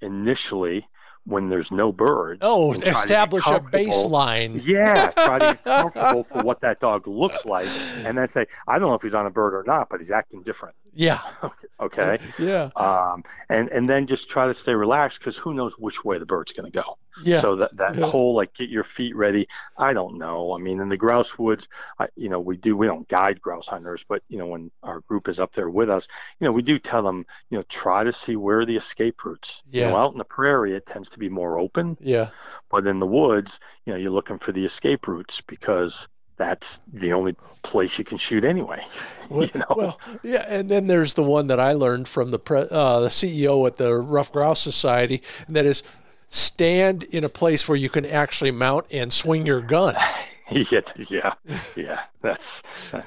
[0.00, 0.88] initially
[1.26, 4.60] when there's no birds oh and try to get establish a baseline.
[4.64, 7.68] yeah, try to get comfortable for what that dog looks like,
[8.04, 10.10] and then say, I don't know if he's on a bird or not, but he's
[10.10, 10.74] acting different.
[10.94, 11.20] Yeah
[11.80, 16.04] Okay, yeah um, and and then just try to stay relaxed because who knows which
[16.04, 16.98] way the bird's going to go.
[17.16, 18.02] yeah So that that Yeah.
[18.02, 19.46] whole like get your feet ready.
[19.76, 20.54] I don't know.
[20.54, 21.68] I mean, in the grouse woods,
[21.98, 25.00] I, you know, we do we don't guide grouse hunters, but you know, when our
[25.02, 26.08] group is up there with us,
[26.40, 29.24] you know, we do tell them, you know, try to see where are the escape
[29.24, 29.62] routes.
[29.76, 29.96] You know, Yeah.
[29.96, 31.98] out in the prairie, it tends to be more open.
[32.00, 32.30] yeah
[32.70, 37.12] But in the woods, you know, you're looking for the escape routes because that's the
[37.12, 38.84] only place you can shoot anyway.
[39.30, 39.74] Well, you know?
[39.74, 43.08] well, yeah, and then there's the one that I learned from the pre, uh, the
[43.08, 45.82] CEO at the Ruffed Grouse Society, and that is
[46.28, 49.94] stand in a place where you can actually mount and swing your gun.
[50.50, 51.32] yeah, yeah,
[51.74, 52.00] yeah.
[52.20, 52.62] That's
[52.92, 53.00] uh,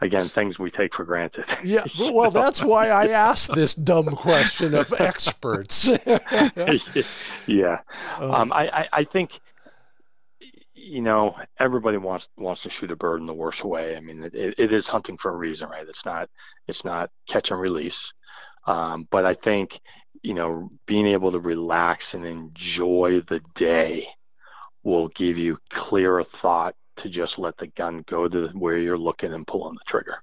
[0.00, 1.44] again things we take for granted.
[1.62, 5.88] Yeah, well, that's why I asked this dumb question of experts.
[7.46, 7.78] yeah.
[8.18, 9.38] Uh, Um, I, I, I think
[10.88, 13.96] you know everybody wants wants to shoot a bird in the worst way.
[13.96, 15.88] I mean, it, it is hunting for a reason, right?
[15.88, 16.28] It's not
[16.66, 18.12] it's not catch and release.
[18.66, 19.80] Um, but I think
[20.22, 24.08] you know being able to relax and enjoy the day
[24.82, 29.32] will give you clearer thought to just let the gun go to where you're looking
[29.32, 30.22] and pulling the trigger.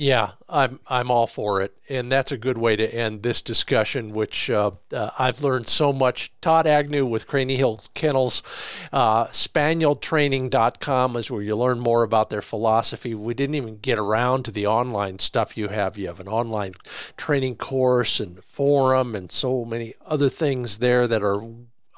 [0.00, 4.12] Yeah, I'm I'm all for it, and that's a good way to end this discussion.
[4.12, 6.30] Which uh, uh, I've learned so much.
[6.40, 8.44] Todd Agnew with Craney Hills Kennels,
[8.92, 13.12] uh, SpanielTraining.com is where you learn more about their philosophy.
[13.12, 15.98] We didn't even get around to the online stuff you have.
[15.98, 16.74] You have an online
[17.16, 21.42] training course and forum, and so many other things there that are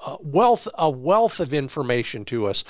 [0.06, 2.64] a wealth a wealth of information to us.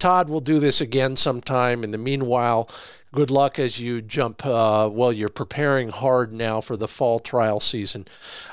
[0.00, 1.84] Todd will do this again sometime.
[1.84, 2.68] In the meanwhile,
[3.12, 4.44] good luck as you jump.
[4.44, 8.06] Uh, well, you're preparing hard now for the fall trial season.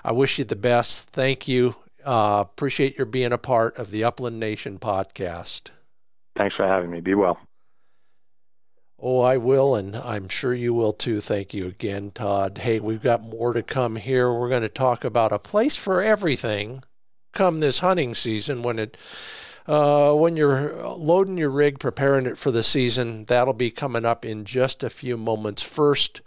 [0.04, 1.10] I wish you the best.
[1.10, 1.76] Thank you.
[2.06, 5.70] Uh, appreciate your being a part of the Upland Nation podcast.
[6.36, 7.02] Thanks for having me.
[7.02, 7.40] Be well.
[9.02, 11.22] Oh, I will, and I'm sure you will too.
[11.22, 12.58] Thank you again, Todd.
[12.58, 14.32] Hey, we've got more to come here.
[14.32, 16.84] We're going to talk about a place for everything
[17.34, 18.98] come this hunting season when it
[19.70, 23.26] uh, when you're loading your rig, preparing it for the season.
[23.26, 25.62] That'll be coming up in just a few moments.
[25.62, 26.22] First,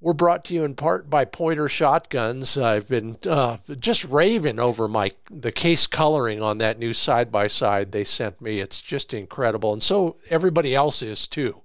[0.00, 2.56] we're brought to you in part by Pointer Shotguns.
[2.56, 7.46] I've been uh, just raving over my the case coloring on that new side by
[7.46, 8.58] side they sent me.
[8.60, 11.60] It's just incredible, and so everybody else is too.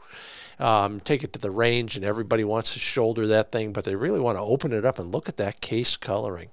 [0.60, 3.96] Um, take it to the range, and everybody wants to shoulder that thing, but they
[3.96, 6.50] really want to open it up and look at that case coloring.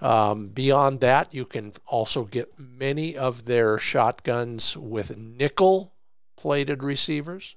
[0.00, 5.92] Um, beyond that, you can also get many of their shotguns with nickel
[6.36, 7.56] plated receivers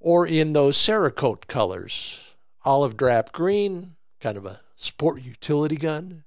[0.00, 2.34] or in those Cerakote colors
[2.64, 6.24] olive drab green, kind of a sport utility gun,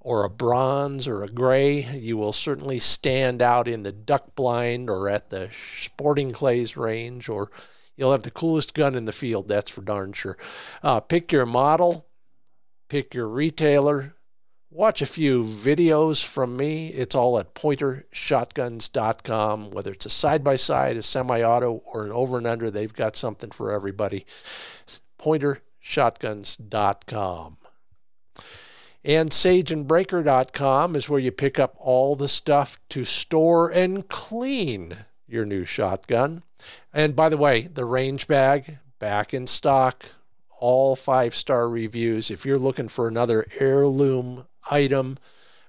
[0.00, 1.82] or a bronze or a gray.
[1.82, 7.28] You will certainly stand out in the duck blind or at the sporting clays range,
[7.28, 7.50] or
[7.96, 10.38] you'll have the coolest gun in the field, that's for darn sure.
[10.82, 12.06] Uh, pick your model,
[12.88, 14.14] pick your retailer.
[14.70, 16.88] Watch a few videos from me.
[16.88, 19.70] It's all at pointershotguns.com.
[19.70, 22.92] Whether it's a side by side, a semi auto, or an over and under, they've
[22.92, 24.26] got something for everybody.
[25.20, 27.58] Pointershotguns.com.
[29.04, 35.04] And sageandbraker.com is where you pick up all the stuff to store and clean
[35.34, 36.42] your new shotgun.
[36.92, 40.06] And by the way, the range bag back in stock,
[40.58, 42.30] all five star reviews.
[42.30, 45.18] If you're looking for another heirloom item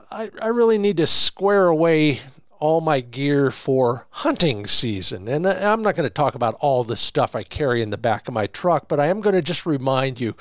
[0.09, 2.19] I, I really need to square away
[2.65, 5.27] all my gear for hunting season.
[5.27, 8.27] And I'm not going to talk about all the stuff I carry in the back
[8.27, 10.35] of my truck, but I am going to just remind you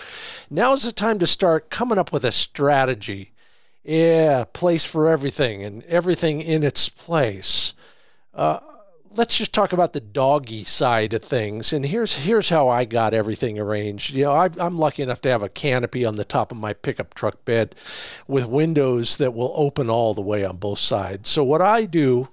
[0.48, 3.32] now is the time to start coming up with a strategy.
[3.82, 7.74] Yeah, place for everything and everything in its place.
[8.32, 8.60] Uh,
[9.16, 11.72] let's just talk about the doggy side of things.
[11.72, 14.14] And here's here's how I got everything arranged.
[14.14, 16.72] You know, I, I'm lucky enough to have a canopy on the top of my
[16.72, 17.74] pickup truck bed
[18.26, 21.28] with windows that will open all the way on both sides.
[21.28, 22.28] So what I do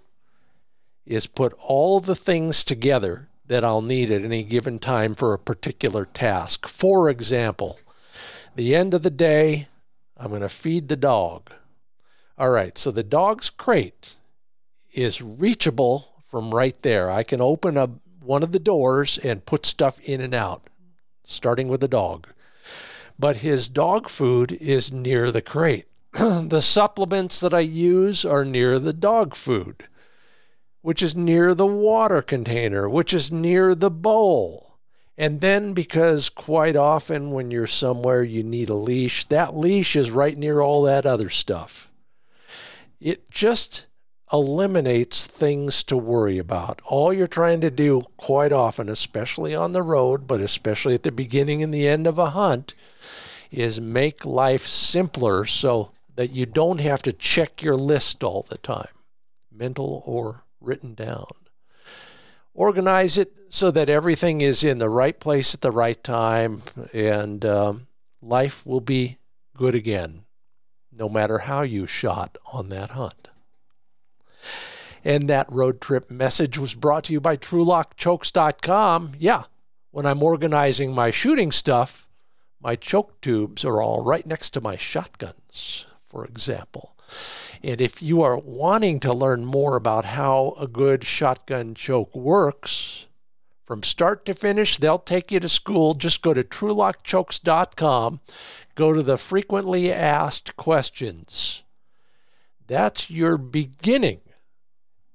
[1.06, 5.40] is put all the things together that I'll need at any given time for a
[5.40, 6.68] particular task.
[6.68, 7.80] For example,
[8.56, 9.68] the end of the day,
[10.16, 11.52] I'm going to feed the dog.
[12.38, 14.16] All right, so the dog's crate
[14.94, 17.12] is reachable from right there.
[17.12, 17.92] I can open up
[18.22, 20.70] one of the doors and put stuff in and out,
[21.26, 22.30] starting with the dog.
[23.20, 25.88] But his dog food is near the crate.
[26.14, 29.90] the supplements that I use are near the dog food,
[30.82, 34.78] which is near the water container, which is near the bowl.
[35.18, 40.10] And then, because quite often when you're somewhere you need a leash, that leash is
[40.10, 41.92] right near all that other stuff.
[43.02, 43.88] It just
[44.34, 46.82] eliminates things to worry about.
[46.86, 51.12] All you're trying to do quite often, especially on the road, but especially at the
[51.12, 52.74] beginning and the end of a hunt,
[53.52, 58.58] is make life simpler so that you don't have to check your list all the
[58.58, 58.94] time,
[59.52, 61.28] mental or written down.
[62.54, 66.62] Organize it so that everything is in the right place at the right time,
[66.94, 67.88] and um,
[68.22, 69.18] life will be
[69.58, 70.24] good again,
[70.92, 73.31] no matter how you shot on that hunt.
[75.04, 79.14] And that road trip message was brought to you by TrulockChokes.com.
[79.18, 79.44] Yeah,
[79.92, 82.08] when I'm organizing my shooting stuff,
[82.62, 86.96] my choke tubes are all right next to my shotguns, for example.
[87.64, 93.08] And if you are wanting to learn more about how a good shotgun choke works,
[93.66, 95.94] from start to finish, they'll take you to school.
[95.94, 98.20] Just go to trulockchokes.com,
[98.76, 101.64] go to the frequently asked questions.
[102.68, 104.22] That's your beginning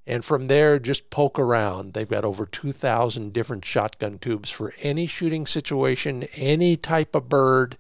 [0.06, 1.92] and from there, just poke around.
[1.94, 7.76] They've got over 2,000 different shotgun tubes for any shooting situation, any type of bird,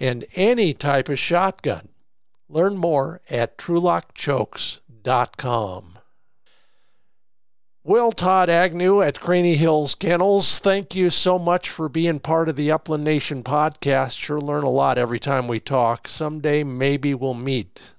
[0.00, 1.90] and any type of shotgun.
[2.48, 5.98] Learn more at trulockchokes.com.
[7.84, 12.54] Well, Todd Agnew at Craney Hills Kennels, thank you so much for being part of
[12.54, 14.16] the Upland Nation podcast.
[14.16, 16.06] Sure learn a lot every time we talk.
[16.06, 17.94] Someday maybe we'll meet